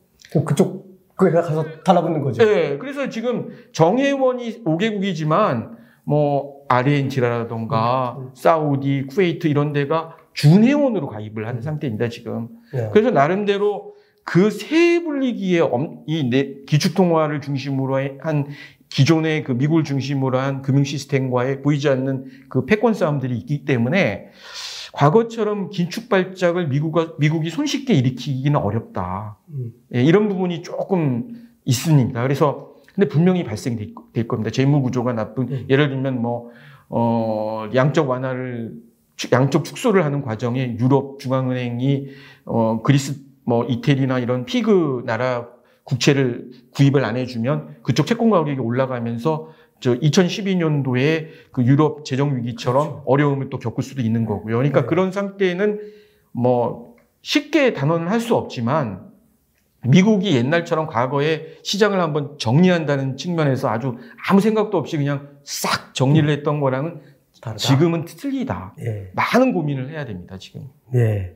그쪽 0.45 0.87
그가 1.17 1.43
가서 1.43 1.65
달라붙는 1.85 2.23
거죠. 2.23 2.45
네. 2.45 2.79
그래서 2.79 3.09
지금 3.09 3.49
정회원이 3.73 4.65
5개국이지만 4.65 5.77
뭐 6.05 6.57
아르헨티나라던가 6.69 8.17
음, 8.19 8.23
음. 8.25 8.31
사우디, 8.35 9.07
쿠웨이트 9.09 9.47
이런 9.47 9.73
데가 9.73 10.17
준회원으로 10.35 11.09
가입을 11.09 11.47
하는 11.47 11.61
음. 11.61 11.63
상태입니다, 11.63 12.09
지금. 12.09 12.49
네. 12.73 12.91
그래서 12.93 13.11
나름대로 13.11 13.95
그 14.27 14.51
세 14.51 15.05
분리기에 15.05 15.61
이 16.09 16.65
기축통화를 16.67 17.41
중심으로 17.41 17.97
한 18.21 18.49
기존의 18.89 19.45
그 19.45 19.53
미국을 19.53 19.85
중심으로 19.85 20.39
한 20.39 20.63
금융 20.63 20.85
시스템과의 20.85 21.63
보이지 21.63 21.89
않는 21.89 22.25
그 22.49 22.65
패권 22.67 22.95
싸움들이 22.95 23.37
있기 23.39 23.65
때문에 23.65 24.31
과거처럼 24.93 25.71
긴축 25.71 26.09
발작을 26.09 26.69
미국가, 26.69 27.13
미국이 27.19 27.51
손쉽게 27.51 27.93
일으키기는 27.93 28.59
어렵다. 28.59 29.37
음. 29.51 29.73
예, 29.95 30.03
이런 30.03 30.29
부분이 30.29 30.63
조금 30.63 31.29
있습니다. 31.65 32.23
그래서 32.23 32.75
근데 32.95 33.09
분명히 33.09 33.45
발생될 33.45 33.93
겁니다. 34.27 34.51
재무 34.51 34.81
구조가 34.81 35.13
나쁜 35.13 35.49
음. 35.53 35.67
예를 35.69 35.91
들면 35.91 36.23
뭐 36.23 36.51
어, 36.89 37.69
양적 37.75 38.09
완화를 38.09 38.73
양적 39.33 39.65
축소를 39.65 40.05
하는 40.05 40.23
과정에 40.23 40.77
유럽 40.79 41.19
중앙은행이 41.19 42.09
어, 42.47 42.81
그리스 42.83 43.21
뭐 43.45 43.65
이태리나 43.65 44.19
이런 44.19 44.47
피그 44.47 45.03
나라 45.05 45.49
국채를 45.87 46.51
구입을 46.75 47.05
안 47.05 47.17
해주면 47.17 47.77
그쪽 47.83 48.07
채권 48.07 48.29
가격이 48.29 48.59
올라가면서 48.61 49.51
저 49.79 49.95
2012년도에 49.95 51.29
그 51.53 51.63
유럽 51.65 52.05
재정 52.05 52.37
위기처럼 52.37 52.83
그렇죠. 52.89 53.03
어려움을 53.07 53.51
또 53.51 53.59
겪을 53.59 53.83
수도 53.83 54.03
있는 54.03 54.27
거고요. 54.27 54.57
그러니까 54.57 54.81
네. 54.83 54.87
그런 54.87 55.13
상태에는 55.13 55.81
뭐 56.33 56.97
쉽게 57.23 57.73
단언을 57.73 58.11
할 58.11 58.21
수 58.21 58.35
없지만 58.35 59.07
미국이 59.87 60.35
옛날처럼 60.35 60.89
과거에 60.89 61.59
시장을 61.63 62.01
한번 62.01 62.37
정리한다는 62.39 63.17
측면에서 63.17 63.69
아주 63.69 63.97
아무 64.29 64.41
생각도 64.41 64.79
없이 64.79 64.97
그냥 64.97 65.29
싹 65.45 65.95
정리를 65.95 66.29
했던 66.29 66.59
거랑은 66.61 67.03
다르다. 67.41 67.59
지금은 67.59 68.07
틀리다. 68.07 68.75
예. 68.81 69.13
많은 69.15 69.53
고민을 69.53 69.91
해야 69.91 70.05
됩니다, 70.05 70.37
지금. 70.39 70.63
예. 70.95 71.35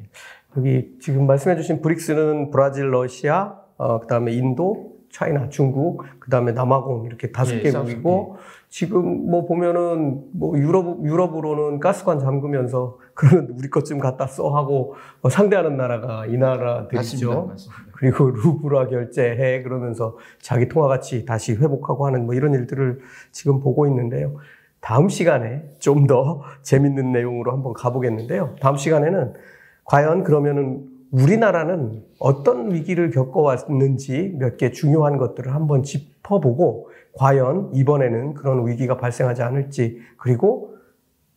여기 0.56 0.88
지금 1.00 1.26
말씀해 1.28 1.54
주신 1.56 1.80
브릭스는 1.82 2.50
브라질, 2.50 2.92
러시아, 2.92 3.59
어, 3.80 3.98
그 3.98 4.06
다음에 4.06 4.32
인도, 4.32 4.92
차이나, 5.10 5.48
중국, 5.48 6.04
그 6.18 6.28
다음에 6.28 6.52
남아공 6.52 7.06
이렇게 7.06 7.32
다섯 7.32 7.54
예, 7.54 7.60
개국이고 7.60 8.36
예. 8.36 8.40
지금 8.68 9.30
뭐 9.30 9.46
보면은 9.46 10.22
뭐 10.32 10.56
유럽 10.58 11.02
유럽으로는 11.02 11.80
가스관 11.80 12.18
잠그면서 12.18 12.98
그러면 13.14 13.54
우리 13.58 13.70
것좀 13.70 13.98
갖다 13.98 14.26
써 14.26 14.50
하고 14.50 14.94
뭐 15.22 15.30
상대하는 15.30 15.78
나라가 15.78 16.26
이 16.26 16.36
나라들이죠. 16.36 17.28
맞습니다, 17.28 17.42
맞습니다. 17.52 17.82
그리고 17.92 18.30
루브라 18.30 18.88
결제해 18.88 19.62
그러면서 19.62 20.18
자기 20.40 20.68
통화 20.68 20.86
가치 20.88 21.24
다시 21.24 21.54
회복하고 21.54 22.06
하는 22.06 22.26
뭐 22.26 22.34
이런 22.34 22.52
일들을 22.52 23.00
지금 23.32 23.60
보고 23.60 23.86
있는데요. 23.86 24.36
다음 24.80 25.08
시간에 25.08 25.64
좀 25.78 26.06
더 26.06 26.42
재밌는 26.62 27.12
내용으로 27.12 27.52
한번 27.52 27.72
가보겠는데요. 27.72 28.56
다음 28.60 28.76
시간에는 28.76 29.32
과연 29.84 30.22
그러면은 30.22 30.89
우리나라는 31.12 32.04
어떤 32.18 32.72
위기를 32.72 33.10
겪어왔는지 33.10 34.36
몇 34.38 34.56
개 34.56 34.70
중요한 34.70 35.16
것들을 35.18 35.54
한번 35.54 35.82
짚어보고 35.82 36.90
과연 37.14 37.70
이번에는 37.74 38.34
그런 38.34 38.66
위기가 38.66 38.96
발생하지 38.96 39.42
않을지 39.42 40.00
그리고 40.16 40.76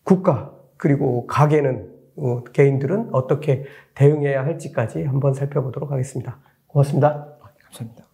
국가 0.03 0.53
그리고 0.77 1.25
가게는 1.27 1.91
어, 2.17 2.43
개인들은 2.43 3.09
어떻게 3.11 3.63
대응해야 3.95 4.45
할지까지 4.45 5.03
한번 5.03 5.33
살펴보도록 5.33 5.91
하겠습니다. 5.91 6.37
고맙습니다. 6.67 7.27
감사합니다. 7.63 8.12